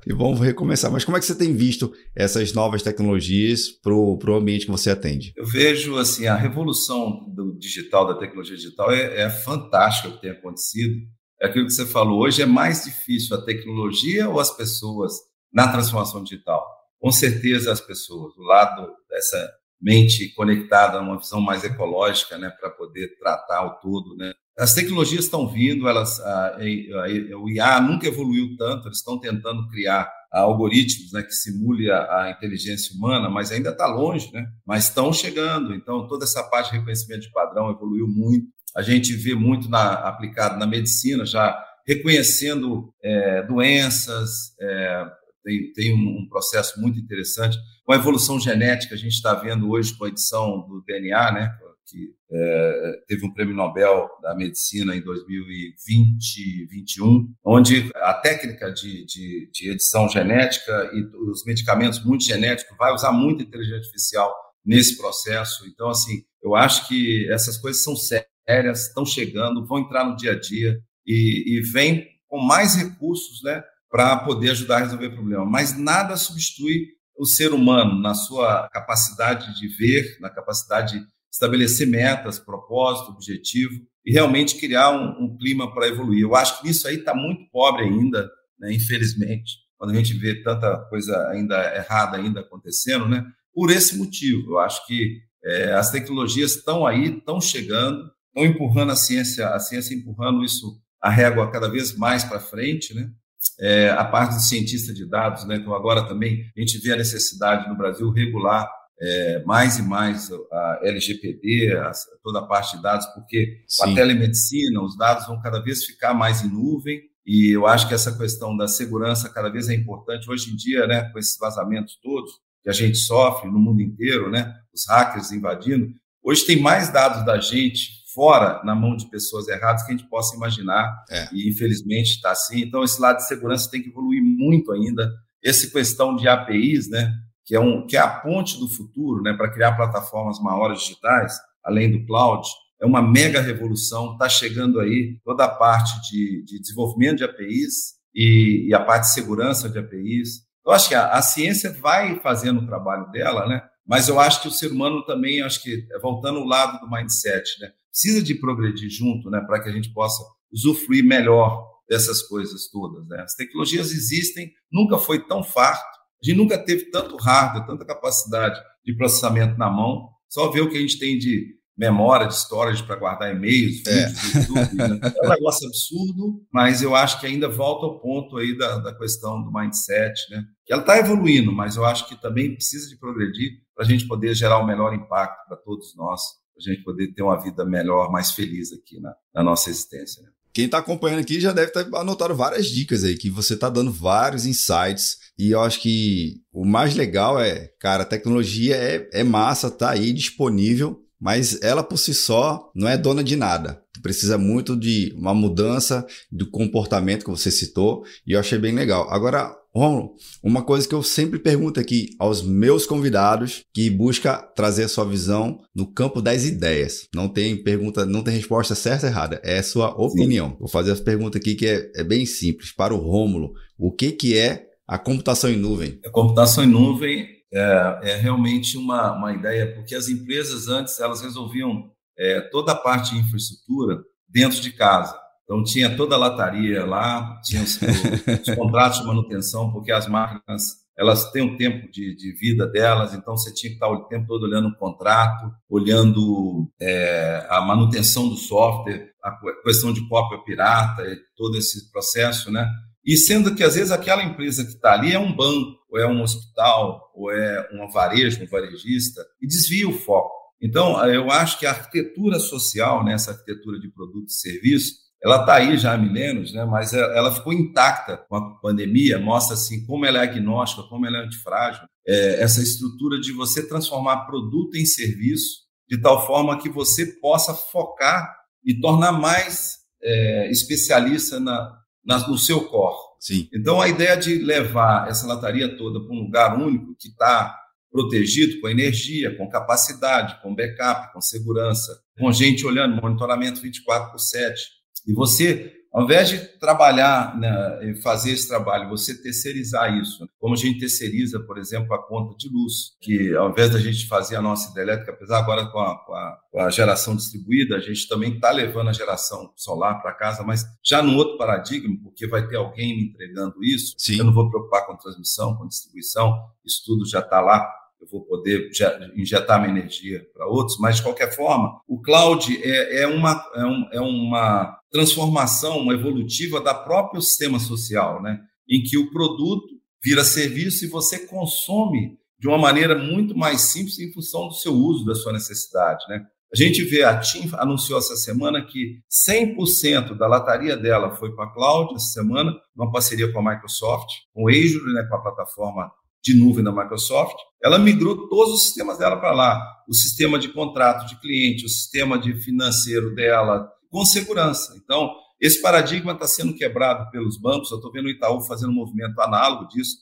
e 0.07 0.12
vamos 0.12 0.41
recomeçar. 0.41 0.91
Mas 0.91 1.05
como 1.05 1.17
é 1.17 1.21
que 1.21 1.27
você 1.27 1.35
tem 1.35 1.55
visto 1.55 1.93
essas 2.15 2.53
novas 2.53 2.83
tecnologias 2.83 3.69
para 3.69 3.95
o 3.95 4.35
ambiente 4.35 4.67
que 4.67 4.73
você 4.73 4.91
atende? 4.91 5.33
Eu 5.37 5.47
vejo 5.47 5.97
assim 5.97 6.27
a 6.27 6.37
revolução 6.37 7.27
do 7.35 7.57
digital, 7.59 8.07
da 8.07 8.19
tecnologia 8.19 8.57
digital 8.57 8.91
é, 8.91 9.23
é 9.23 9.31
fantástica 9.31 10.09
o 10.09 10.12
que 10.15 10.21
tem 10.21 10.31
acontecido. 10.31 10.95
É 11.41 11.47
aquilo 11.47 11.67
que 11.67 11.73
você 11.73 11.87
falou. 11.87 12.21
Hoje 12.21 12.43
é 12.43 12.47
mais 12.47 12.85
difícil 12.85 13.37
a 13.37 13.43
tecnologia 13.43 14.29
ou 14.29 14.38
as 14.38 14.55
pessoas 14.55 15.12
na 15.53 15.67
transformação 15.71 16.23
digital? 16.23 16.65
Com 17.01 17.11
certeza 17.11 17.73
as 17.73 17.81
pessoas, 17.81 18.35
do 18.35 18.43
lado 18.43 18.87
dessa 19.11 19.51
mente 19.81 20.33
conectada, 20.35 21.01
uma 21.01 21.19
visão 21.19 21.41
mais 21.41 21.65
ecológica, 21.65 22.38
né, 22.38 22.51
para 22.61 22.71
poder 22.71 23.19
tratar 23.19 23.67
o 23.67 23.81
todo, 23.81 24.15
né, 24.17 24.33
as 24.62 24.75
tecnologias 24.75 25.25
estão 25.25 25.48
vindo, 25.48 25.88
elas, 25.88 26.20
a, 26.20 26.57
a, 26.57 27.37
o 27.37 27.51
IA 27.51 27.81
nunca 27.81 28.07
evoluiu 28.07 28.57
tanto, 28.57 28.87
eles 28.87 28.98
estão 28.98 29.18
tentando 29.18 29.66
criar 29.68 30.09
algoritmos 30.31 31.12
né, 31.12 31.20
que 31.22 31.33
simule 31.33 31.90
a, 31.90 32.22
a 32.22 32.31
inteligência 32.31 32.94
humana, 32.94 33.29
mas 33.29 33.51
ainda 33.51 33.70
está 33.70 33.87
longe, 33.88 34.33
né? 34.33 34.46
mas 34.64 34.85
estão 34.85 35.12
chegando. 35.12 35.75
Então, 35.75 36.07
toda 36.07 36.25
essa 36.25 36.44
parte 36.44 36.70
de 36.70 36.79
reconhecimento 36.79 37.22
de 37.22 37.33
padrão 37.33 37.72
evoluiu 37.72 38.07
muito. 38.07 38.46
A 38.77 38.83
gente 38.83 39.12
vê 39.14 39.35
muito 39.35 39.68
na, 39.68 39.94
aplicado 39.94 40.57
na 40.59 40.66
medicina, 40.66 41.27
já 41.27 41.61
reconhecendo 41.85 42.94
é, 43.03 43.42
doenças, 43.42 44.55
é, 44.61 45.07
tem, 45.44 45.72
tem 45.72 45.92
um, 45.92 46.20
um, 46.20 46.29
processo 46.29 46.81
muito 46.81 47.01
interessante. 47.01 47.59
Com 47.85 47.92
a 47.92 47.96
evolução 47.96 48.38
genética, 48.38 48.94
a 48.94 48.98
gente 48.98 49.14
está 49.14 49.35
vendo 49.35 49.68
hoje 49.68 49.92
com 49.98 50.05
a 50.05 50.09
edição 50.09 50.61
do 50.68 50.85
DNA, 50.87 51.33
né, 51.33 51.59
que 51.87 52.14
é, 52.31 52.92
teve 53.07 53.27
um 53.27 53.33
prêmio 53.33 53.55
Nobel 53.55 54.09
da 54.23 54.35
Medicina 54.35 54.97
em 54.97 55.03
2020, 55.03 56.66
2021, 56.66 57.35
onde 57.45 57.90
a 57.97 58.14
técnica 58.14 58.73
de, 58.73 59.05
de, 59.05 59.51
de, 59.53 59.71
edição 59.71 60.09
genética 60.09 60.90
e 60.95 61.03
os 61.31 61.45
medicamentos 61.45 62.05
muito 62.05 62.25
genéticos 62.25 62.77
vai 62.77 62.92
usar 62.92 63.12
muita 63.12 63.42
inteligência 63.42 63.79
artificial 63.79 64.35
nesse 64.64 64.97
processo. 64.97 65.66
Então, 65.66 65.88
assim, 65.88 66.23
eu 66.42 66.55
acho 66.55 66.88
que 66.88 67.29
essas 67.31 67.59
coisas 67.59 67.83
são 67.83 67.95
sérias, 67.97 68.87
estão 68.88 69.05
chegando, 69.05 69.66
vão 69.66 69.81
entrar 69.81 70.05
no 70.05 70.16
dia 70.16 70.33
a 70.33 70.38
dia 70.38 70.81
e, 71.07 71.59
e 71.59 71.61
vem 71.61 72.07
com 72.27 72.40
mais 72.40 72.75
recursos, 72.75 73.42
né, 73.42 73.62
para 73.90 74.16
poder 74.18 74.53
ajudar 74.53 74.77
a 74.77 74.81
resolver 74.81 75.09
o 75.09 75.14
problema. 75.14 75.45
Mas 75.45 75.77
nada 75.77 76.16
substitui 76.16 76.87
o 77.14 77.27
ser 77.27 77.53
humano 77.53 78.01
na 78.01 78.14
sua 78.14 78.68
capacidade 78.71 79.55
de 79.61 79.68
ver, 79.68 80.16
na 80.18 80.31
capacidade 80.31 80.99
de 80.99 81.07
estabelecer 81.33 81.87
metas, 81.87 82.38
propósito, 82.38 83.11
objetivo 83.11 83.73
e 84.05 84.12
realmente 84.12 84.59
criar 84.59 84.90
um, 84.90 85.25
um 85.25 85.37
clima 85.37 85.73
para 85.73 85.88
evoluir. 85.88 86.23
Eu 86.23 86.37
acho 86.37 86.61
que 86.61 86.68
isso 86.68 86.87
aí 86.87 86.97
está 86.97 87.14
muito 87.14 87.51
pobre 87.51 87.85
ainda, 87.85 88.31
né, 88.59 88.73
infelizmente, 88.73 89.53
quando 89.79 89.92
a 89.92 89.95
gente 89.95 90.14
vê 90.14 90.42
tanta 90.42 90.77
coisa 90.90 91.29
ainda 91.29 91.75
errada 91.75 92.16
ainda 92.16 92.40
acontecendo, 92.40 93.09
né? 93.09 93.25
Por 93.53 93.71
esse 93.71 93.97
motivo, 93.97 94.53
eu 94.53 94.59
acho 94.59 94.87
que 94.87 95.21
é, 95.45 95.73
as 95.73 95.90
tecnologias 95.90 96.57
estão 96.57 96.87
aí, 96.87 97.16
estão 97.16 97.40
chegando, 97.40 98.11
estão 98.29 98.45
empurrando 98.45 98.92
a 98.92 98.97
ciência, 98.97 99.49
a 99.49 99.59
ciência 99.59 99.95
empurrando 99.95 100.45
isso 100.45 100.81
a 101.01 101.11
régua 101.11 101.51
cada 101.51 101.68
vez 101.68 101.97
mais 101.97 102.23
para 102.23 102.38
frente, 102.38 102.95
né? 102.95 103.11
É, 103.59 103.90
a 103.90 104.05
parte 104.05 104.37
do 104.37 104.40
cientista 104.40 104.95
de 104.95 105.05
dados, 105.05 105.45
né? 105.45 105.57
Então 105.57 105.75
agora 105.75 106.07
também 106.07 106.45
a 106.57 106.61
gente 106.61 106.79
vê 106.79 106.92
a 106.92 106.97
necessidade 106.97 107.68
no 107.68 107.77
Brasil 107.77 108.09
regular 108.11 108.71
é, 109.03 109.43
mais 109.45 109.79
e 109.79 109.83
mais 109.83 110.31
a 110.53 110.81
LGPD, 110.85 111.77
a, 111.77 111.91
toda 112.23 112.38
a 112.38 112.47
parte 112.47 112.77
de 112.77 112.83
dados, 112.83 113.07
porque 113.07 113.65
Sim. 113.67 113.91
a 113.91 113.95
telemedicina, 113.95 114.81
os 114.81 114.97
dados 114.97 115.27
vão 115.27 115.41
cada 115.41 115.61
vez 115.61 115.85
ficar 115.85 116.15
mais 116.15 116.43
em 116.43 116.49
nuvem, 116.49 117.03
e 117.27 117.51
eu 117.51 117.67
acho 117.67 117.88
que 117.88 117.95
essa 117.95 118.17
questão 118.17 118.57
da 118.57 118.69
segurança 118.69 119.29
cada 119.29 119.49
vez 119.49 119.69
é 119.69 119.75
importante. 119.75 120.31
Hoje 120.31 120.53
em 120.53 120.57
dia, 120.57 120.87
né, 120.87 121.09
com 121.11 121.19
esses 121.19 121.37
vazamentos 121.38 121.99
todos 122.03 122.33
que 122.62 122.71
a 122.71 122.73
gente 122.73 122.99
sofre 122.99 123.51
no 123.51 123.59
mundo 123.59 123.81
inteiro, 123.81 124.31
né, 124.31 124.55
os 124.73 124.87
hackers 124.88 125.33
invadindo, 125.33 125.88
hoje 126.23 126.47
tem 126.47 126.61
mais 126.61 126.93
dados 126.93 127.25
da 127.25 127.41
gente 127.41 128.03
fora 128.15 128.62
na 128.65 128.75
mão 128.75 128.97
de 128.97 129.09
pessoas 129.09 129.49
erradas 129.49 129.85
que 129.85 129.93
a 129.93 129.97
gente 129.97 130.09
possa 130.09 130.37
imaginar, 130.37 131.05
é. 131.11 131.29
e 131.33 131.49
infelizmente 131.49 132.17
está 132.17 132.31
assim. 132.31 132.61
Então, 132.61 132.85
esse 132.85 133.01
lado 133.01 133.17
de 133.17 133.27
segurança 133.27 133.71
tem 133.71 133.83
que 133.83 133.88
evoluir 133.88 134.23
muito 134.23 134.71
ainda. 134.71 135.11
Essa 135.43 135.69
questão 135.69 136.15
de 136.15 136.29
APIs, 136.29 136.88
né, 136.88 137.12
que 137.44 137.55
é, 137.55 137.61
um, 137.61 137.87
que 137.87 137.96
é 137.96 138.00
a 138.00 138.09
ponte 138.09 138.59
do 138.59 138.68
futuro 138.68 139.22
né, 139.22 139.33
para 139.35 139.50
criar 139.50 139.76
plataformas 139.76 140.40
maiores 140.40 140.81
digitais, 140.81 141.35
além 141.64 141.90
do 141.90 142.05
cloud, 142.07 142.46
é 142.81 142.87
uma 142.87 143.02
mega 143.02 143.40
revolução. 143.40 144.12
Está 144.12 144.28
chegando 144.28 144.81
aí 144.81 145.18
toda 145.24 145.44
a 145.44 145.48
parte 145.48 146.00
de, 146.09 146.44
de 146.44 146.61
desenvolvimento 146.61 147.18
de 147.18 147.24
APIs 147.24 147.94
e, 148.14 148.68
e, 148.68 148.74
a 148.74 148.81
parte 148.81 149.05
de 149.05 149.14
segurança 149.14 149.68
de 149.68 149.78
APIs. 149.78 150.42
Eu 150.64 150.72
acho 150.72 150.88
que 150.88 150.94
a, 150.94 151.12
a, 151.12 151.22
ciência 151.22 151.72
vai 151.72 152.20
fazendo 152.20 152.61
o 152.61 152.66
trabalho 152.66 153.11
dela, 153.11 153.46
né? 153.48 153.62
mas 153.87 154.09
eu 154.09 154.20
acho 154.20 154.42
que 154.42 154.48
o 154.48 154.52
ser 154.52 154.70
humano 154.70 155.05
também, 155.05 155.42
acho 155.42 155.62
que, 155.62 155.87
voltando 156.00 156.38
ao 156.38 156.46
lado 156.46 156.81
do 156.81 156.90
mindset, 156.90 157.61
né? 157.61 157.70
precisa 157.92 158.22
de 158.22 158.35
progredir 158.35 158.88
junto, 158.88 159.28
né, 159.28 159.40
para 159.46 159.62
que 159.62 159.68
a 159.68 159.72
gente 159.72 159.92
possa 159.92 160.24
usufruir 160.50 161.05
melhor 161.05 161.68
dessas 161.88 162.22
coisas 162.22 162.68
todas. 162.70 163.07
Né? 163.07 163.20
As 163.20 163.35
tecnologias 163.35 163.92
existem, 163.92 164.50
nunca 164.72 164.98
foi 164.98 165.24
tão 165.26 165.42
farto, 165.42 165.91
a 166.22 166.26
gente 166.26 166.37
nunca 166.37 166.56
teve 166.56 166.90
tanto 166.90 167.16
hardware, 167.16 167.66
tanta 167.66 167.85
capacidade 167.85 168.61
de 168.85 168.94
processamento 168.94 169.58
na 169.58 169.70
mão. 169.70 170.08
Só 170.28 170.50
ver 170.50 170.62
o 170.62 170.70
que 170.70 170.78
a 170.78 170.80
gente 170.80 170.98
tem 170.98 171.18
de 171.18 171.56
memória, 171.76 172.28
de 172.28 172.37
storage 172.37 172.82
para 172.85 172.96
guardar 172.96 173.35
e-mails, 173.35 173.82
é. 173.87 174.06
vídeos. 174.06 174.35
YouTube. 174.35 174.76
Né? 174.76 175.00
É 175.22 175.26
um 175.26 175.30
negócio 175.30 175.66
absurdo, 175.66 176.46
mas 176.52 176.82
eu 176.82 176.94
acho 176.94 177.18
que 177.20 177.26
ainda 177.26 177.48
volta 177.48 177.87
ao 177.87 178.00
ponto 178.00 178.37
aí 178.37 178.56
da, 178.56 178.78
da 178.78 178.94
questão 178.94 179.42
do 179.42 179.52
mindset, 179.52 180.14
né? 180.30 180.44
Que 180.64 180.72
ela 180.72 180.82
está 180.82 180.98
evoluindo, 180.98 181.52
mas 181.52 181.76
eu 181.76 181.85
acho 181.85 182.08
que 182.08 182.20
também 182.20 182.54
precisa 182.54 182.88
de 182.88 182.96
progredir 182.96 183.52
para 183.74 183.85
a 183.85 183.88
gente 183.88 184.06
poder 184.06 184.35
gerar 184.35 184.58
o 184.58 184.66
melhor 184.66 184.94
impacto 184.94 185.46
para 185.48 185.56
todos 185.56 185.96
nós, 185.96 186.20
para 186.54 186.70
a 186.70 186.74
gente 186.74 186.85
poder 186.85 187.12
ter 187.12 187.22
uma 187.22 187.40
vida 187.40 187.64
melhor, 187.64 188.11
mais 188.12 188.30
feliz 188.30 188.72
aqui 188.72 189.00
na, 189.00 189.14
na 189.35 189.42
nossa 189.42 189.70
existência. 189.70 190.22
Né? 190.22 190.28
Quem 190.52 190.66
está 190.66 190.78
acompanhando 190.78 191.20
aqui 191.20 191.40
já 191.40 191.52
deve 191.52 191.72
ter 191.72 191.88
anotado 191.94 192.35
várias 192.35 192.66
dicas 192.66 193.04
aí, 193.04 193.16
que 193.16 193.30
você 193.30 193.54
está 193.54 193.70
dando 193.70 193.90
vários 193.90 194.44
insights. 194.44 195.16
E 195.38 195.51
eu 195.51 195.61
acho 195.61 195.81
que 195.81 196.42
o 196.53 196.64
mais 196.64 196.95
legal 196.95 197.40
é, 197.40 197.71
cara, 197.81 198.03
a 198.03 198.07
tecnologia 198.07 198.77
é, 198.77 199.09
é 199.12 199.25
massa, 199.25 199.71
tá 199.71 199.90
aí 199.90 200.12
disponível, 200.12 201.01
mas 201.21 201.62
ela 201.62 201.83
por 201.83 201.99
si 201.99 202.12
só 202.12 202.71
não 202.75 202.88
é 202.88 202.97
dona 202.97 203.23
de 203.23 203.37
nada. 203.37 203.81
Precisa 204.03 204.37
muito 204.37 204.77
de 204.77 205.14
uma 205.16 205.33
mudança 205.33 206.05
do 206.31 206.51
comportamento 206.51 207.25
que 207.25 207.31
você 207.31 207.51
citou, 207.51 208.05
e 208.27 208.33
eu 208.33 208.40
achei 208.40 208.59
bem 208.59 208.75
legal. 208.75 209.09
Agora, 209.09 209.57
Romulo, 209.75 210.16
uma 210.42 210.62
coisa 210.62 210.87
que 210.87 210.95
eu 210.95 211.03
sempre 211.03 211.38
pergunto 211.38 211.81
aqui 211.81 212.11
aos 212.18 212.42
meus 212.42 212.85
convidados 212.85 213.62
que 213.73 213.88
busca 213.88 214.37
trazer 214.37 214.85
a 214.85 214.88
sua 214.88 215.05
visão 215.05 215.61
no 215.75 215.87
campo 215.87 216.21
das 216.21 216.45
ideias. 216.45 217.09
Não 217.14 217.27
tem 217.27 217.62
pergunta, 217.62 218.05
não 218.05 218.23
tem 218.23 218.35
resposta 218.35 218.75
certa 218.75 219.07
ou 219.07 219.12
errada, 219.12 219.40
é 219.42 219.59
a 219.59 219.62
sua 219.62 219.88
opinião. 219.90 220.51
Sim. 220.51 220.57
Vou 220.59 220.68
fazer 220.68 220.90
essa 220.90 221.03
pergunta 221.03 221.38
aqui 221.38 221.55
que 221.55 221.66
é, 221.66 221.90
é, 221.97 222.05
bem 222.05 222.27
simples. 222.27 222.73
Para 222.73 222.92
o 222.92 222.99
Rômulo, 222.99 223.53
o 223.79 223.90
que, 223.90 224.12
que 224.12 224.37
é 224.37 224.66
a 224.87 224.99
computação 224.99 225.51
em 225.51 225.57
nuvem? 225.57 226.01
A 226.05 226.11
computação 226.11 226.64
em 226.64 226.68
nuvem 226.68 227.29
é, 227.53 228.01
é 228.03 228.16
realmente 228.16 228.77
uma, 228.77 229.12
uma 229.12 229.33
ideia, 229.33 229.75
porque 229.75 229.95
as 229.95 230.09
empresas 230.09 230.68
antes 230.68 230.99
elas 231.01 231.21
resolviam 231.21 231.90
é, 232.18 232.40
toda 232.40 232.73
a 232.73 232.77
parte 232.77 233.14
de 233.14 233.21
infraestrutura 233.21 234.03
dentro 234.29 234.61
de 234.61 234.73
casa. 234.73 235.18
Então, 235.45 235.62
tinha 235.62 235.95
toda 235.97 236.14
a 236.14 236.18
lataria 236.18 236.87
lá, 236.87 237.40
tinha 237.45 237.62
os, 237.62 237.79
os 237.81 238.55
contratos 238.57 239.01
de 239.01 239.07
manutenção, 239.07 239.71
porque 239.73 239.92
as 239.92 240.07
máquinas 240.07 240.83
elas 240.97 241.31
têm 241.31 241.42
um 241.42 241.57
tempo 241.57 241.90
de, 241.90 242.14
de, 242.14 242.33
vida 242.33 242.66
delas, 242.66 243.14
então 243.14 243.37
você 243.37 243.53
tinha 243.53 243.71
que 243.71 243.77
estar 243.77 243.88
o 243.88 244.05
tempo 244.09 244.27
todo 244.27 244.45
olhando 244.45 244.68
o 244.68 244.77
contrato, 244.77 245.51
olhando 245.68 246.71
é, 246.81 247.47
a 247.49 247.61
manutenção 247.62 248.29
do 248.29 248.37
software, 248.37 249.11
a 249.23 249.37
questão 249.64 249.92
de 249.92 250.07
cópia 250.07 250.38
pirata, 250.45 251.03
todo 251.35 251.57
esse 251.57 251.90
processo, 251.90 252.51
né? 252.51 252.68
E 253.05 253.17
sendo 253.17 253.55
que 253.55 253.65
às 253.65 253.75
vezes 253.75 253.91
aquela 253.91 254.23
empresa 254.23 254.65
que 254.65 254.73
está 254.73 254.93
ali 254.93 255.12
é 255.12 255.19
um 255.19 255.35
banco, 255.35 255.79
ou 255.91 255.99
é 255.99 256.07
um 256.07 256.23
hospital, 256.23 257.11
ou 257.15 257.31
é 257.31 257.69
um 257.73 257.88
varejo, 257.91 258.43
um 258.43 258.47
varejista, 258.47 259.25
e 259.41 259.47
desvia 259.47 259.88
o 259.88 259.93
foco. 259.93 260.43
Então, 260.61 261.05
eu 261.07 261.29
acho 261.31 261.59
que 261.59 261.67
a 261.67 261.71
arquitetura 261.71 262.38
social, 262.38 263.05
né, 263.05 263.15
essa 263.15 263.33
arquitetura 263.33 263.81
de 263.81 263.88
produtos 263.88 264.37
e 264.37 264.41
serviços, 264.41 265.03
ela 265.23 265.41
está 265.41 265.55
aí 265.55 265.79
já 265.79 265.95
há 265.95 265.99
milênios, 265.99 266.53
né? 266.53 266.65
mas 266.65 266.93
ela 266.93 267.33
ficou 267.33 267.53
intacta 267.53 268.17
com 268.29 268.35
a 268.35 268.59
pandemia, 268.61 269.21
mostra 269.21 269.55
assim 269.55 269.87
como 269.87 270.05
ela 270.05 270.19
é 270.19 270.23
agnóstica, 270.23 270.83
como 270.88 271.07
ela 271.07 271.19
é 271.19 271.25
antifrágil, 271.25 271.83
é, 272.07 272.43
essa 272.43 272.61
estrutura 272.61 273.21
de 273.21 273.33
você 273.33 273.67
transformar 273.69 274.27
produto 274.27 274.75
em 274.77 274.85
serviço, 274.85 275.62
de 275.88 276.01
tal 276.01 276.27
forma 276.27 276.61
que 276.61 276.69
você 276.69 277.07
possa 277.21 277.55
focar 277.55 278.35
e 278.65 278.81
tornar 278.81 279.12
mais 279.12 279.77
é, 280.03 280.51
especialista 280.51 281.38
na, 281.38 281.73
no 282.05 282.38
seu 282.38 282.69
core. 282.69 282.97
Sim. 283.21 283.49
Então, 283.55 283.81
a 283.81 283.88
ideia 283.88 284.17
de 284.17 284.38
levar 284.38 285.09
essa 285.09 285.27
lataria 285.27 285.77
toda 285.77 286.01
para 286.01 286.15
um 286.15 286.23
lugar 286.23 286.59
único, 286.59 286.95
que 286.99 287.09
está 287.09 287.57
protegido 287.91 288.61
com 288.61 288.69
energia, 288.69 289.37
com 289.37 289.49
capacidade, 289.49 290.41
com 290.43 290.55
backup, 290.55 291.12
com 291.12 291.21
segurança, 291.21 291.93
com 292.19 292.33
gente 292.33 292.67
olhando, 292.67 293.01
monitoramento 293.01 293.61
24 293.61 294.11
por 294.11 294.19
7, 294.19 294.61
e 295.07 295.12
você, 295.12 295.73
ao 295.92 296.05
invés 296.05 296.31
de 296.31 296.38
trabalhar 296.59 297.38
né, 297.38 297.94
fazer 298.02 298.33
esse 298.33 298.48
trabalho, 298.48 298.88
você 298.88 299.20
terceirizar 299.20 299.94
isso, 299.94 300.26
como 300.38 300.55
a 300.55 300.57
gente 300.57 300.81
terceiriza, 300.81 301.38
por 301.40 301.59
exemplo, 301.59 301.92
a 301.94 302.02
conta 302.02 302.35
de 302.37 302.48
luz, 302.48 302.96
que 303.00 303.35
ao 303.37 303.50
invés 303.50 303.70
da 303.70 303.78
gente 303.78 304.09
fazer 304.09 304.37
a 304.37 304.42
nossa 304.42 304.70
hidrelétrica, 304.70 305.12
apesar 305.12 305.40
agora 305.40 305.66
com 305.66 305.78
a, 305.78 305.98
com 305.98 306.14
a, 306.14 306.38
com 306.50 306.61
a 306.61 306.70
geração 306.70 307.14
distribuída, 307.14 307.76
a 307.76 307.81
gente 307.81 308.09
também 308.09 308.35
está 308.35 308.50
levando 308.50 308.88
a 308.88 308.92
geração 308.92 309.52
solar 309.55 310.00
para 310.00 310.14
casa, 310.14 310.42
mas 310.42 310.64
já 310.83 311.02
num 311.02 311.16
outro 311.16 311.37
paradigma, 311.37 311.94
porque 312.02 312.26
vai 312.26 312.46
ter 312.48 312.57
alguém 312.57 312.96
me 312.96 313.05
entregando 313.05 313.62
isso, 313.62 313.94
Sim. 313.98 314.18
eu 314.18 314.24
não 314.24 314.33
vou 314.33 314.48
preocupar 314.48 314.87
com 314.87 314.96
transmissão, 314.96 315.57
com 315.57 315.68
distribuição, 315.68 316.35
isso 316.64 316.83
tudo 316.87 317.07
já 317.07 317.20
está 317.20 317.40
lá 317.40 317.82
eu 318.03 318.09
vou 318.11 318.23
poder 318.23 318.69
injetar 319.17 319.61
minha 319.61 319.79
energia 319.79 320.27
para 320.35 320.47
outros, 320.47 320.77
mas 320.79 320.97
de 320.97 321.03
qualquer 321.03 321.35
forma, 321.35 321.81
o 321.87 322.01
cloud 322.03 322.61
é, 322.62 323.03
é, 323.03 323.07
uma, 323.07 323.45
é, 323.55 323.65
um, 323.65 323.88
é 323.93 324.01
uma 324.01 324.77
transformação 324.91 325.91
evolutiva 325.93 326.61
da 326.61 326.75
próprio 326.75 327.23
sistema 327.23 327.61
social, 327.61 328.21
né? 328.21 328.41
em 328.69 328.83
que 328.83 328.99
o 328.99 329.11
produto 329.11 329.69
vira 330.03 330.25
serviço 330.25 330.85
e 330.85 330.88
você 330.88 331.27
consome 331.27 332.19
de 332.38 332.49
uma 332.49 332.59
maneira 332.59 332.99
muito 332.99 333.37
mais 333.37 333.61
simples 333.61 333.99
em 334.01 334.12
função 334.12 334.49
do 334.49 334.55
seu 334.55 334.75
uso, 334.75 335.05
da 335.05 335.15
sua 335.15 335.33
necessidade. 335.33 336.05
Né? 336.09 336.21
A 336.53 336.57
gente 336.57 336.83
vê, 336.83 337.05
a 337.05 337.19
TIM 337.19 337.49
anunciou 337.55 337.99
essa 337.99 338.17
semana 338.17 338.67
que 338.67 338.99
100% 339.29 340.17
da 340.19 340.27
lataria 340.27 340.77
dela 340.77 341.15
foi 341.15 341.35
para 341.35 341.45
a 341.45 341.53
cloud 341.53 341.95
essa 341.95 342.21
semana, 342.21 342.53
uma 342.75 342.91
parceria 342.91 343.33
com 343.33 343.38
a 343.38 343.55
Microsoft, 343.55 344.11
com 344.35 344.45
o 344.45 344.49
Azure, 344.49 344.93
né, 344.93 345.07
com 345.09 345.17
a 345.17 345.23
plataforma 345.23 345.91
de 346.22 346.35
nuvem 346.35 346.62
da 346.62 346.70
Microsoft, 346.70 347.37
ela 347.62 347.78
migrou 347.78 348.28
todos 348.28 348.54
os 348.54 348.64
sistemas 348.64 348.98
dela 348.98 349.16
para 349.16 349.32
lá. 349.32 349.61
O 349.88 349.94
sistema 349.94 350.38
de 350.38 350.48
contrato 350.48 351.06
de 351.08 351.20
cliente, 351.20 351.64
o 351.64 351.68
sistema 351.68 352.18
de 352.18 352.35
financeiro 352.42 353.14
dela, 353.14 353.68
com 353.90 354.04
segurança. 354.04 354.74
Então, 354.82 355.12
esse 355.40 355.61
paradigma 355.61 356.12
está 356.12 356.26
sendo 356.26 356.54
quebrado 356.54 357.11
pelos 357.11 357.38
bancos. 357.40 357.70
Eu 357.70 357.78
estou 357.78 357.92
vendo 357.92 358.06
o 358.06 358.11
Itaú 358.11 358.40
fazendo 358.42 358.70
um 358.70 358.74
movimento 358.74 359.20
análogo 359.20 359.68
disso. 359.68 359.96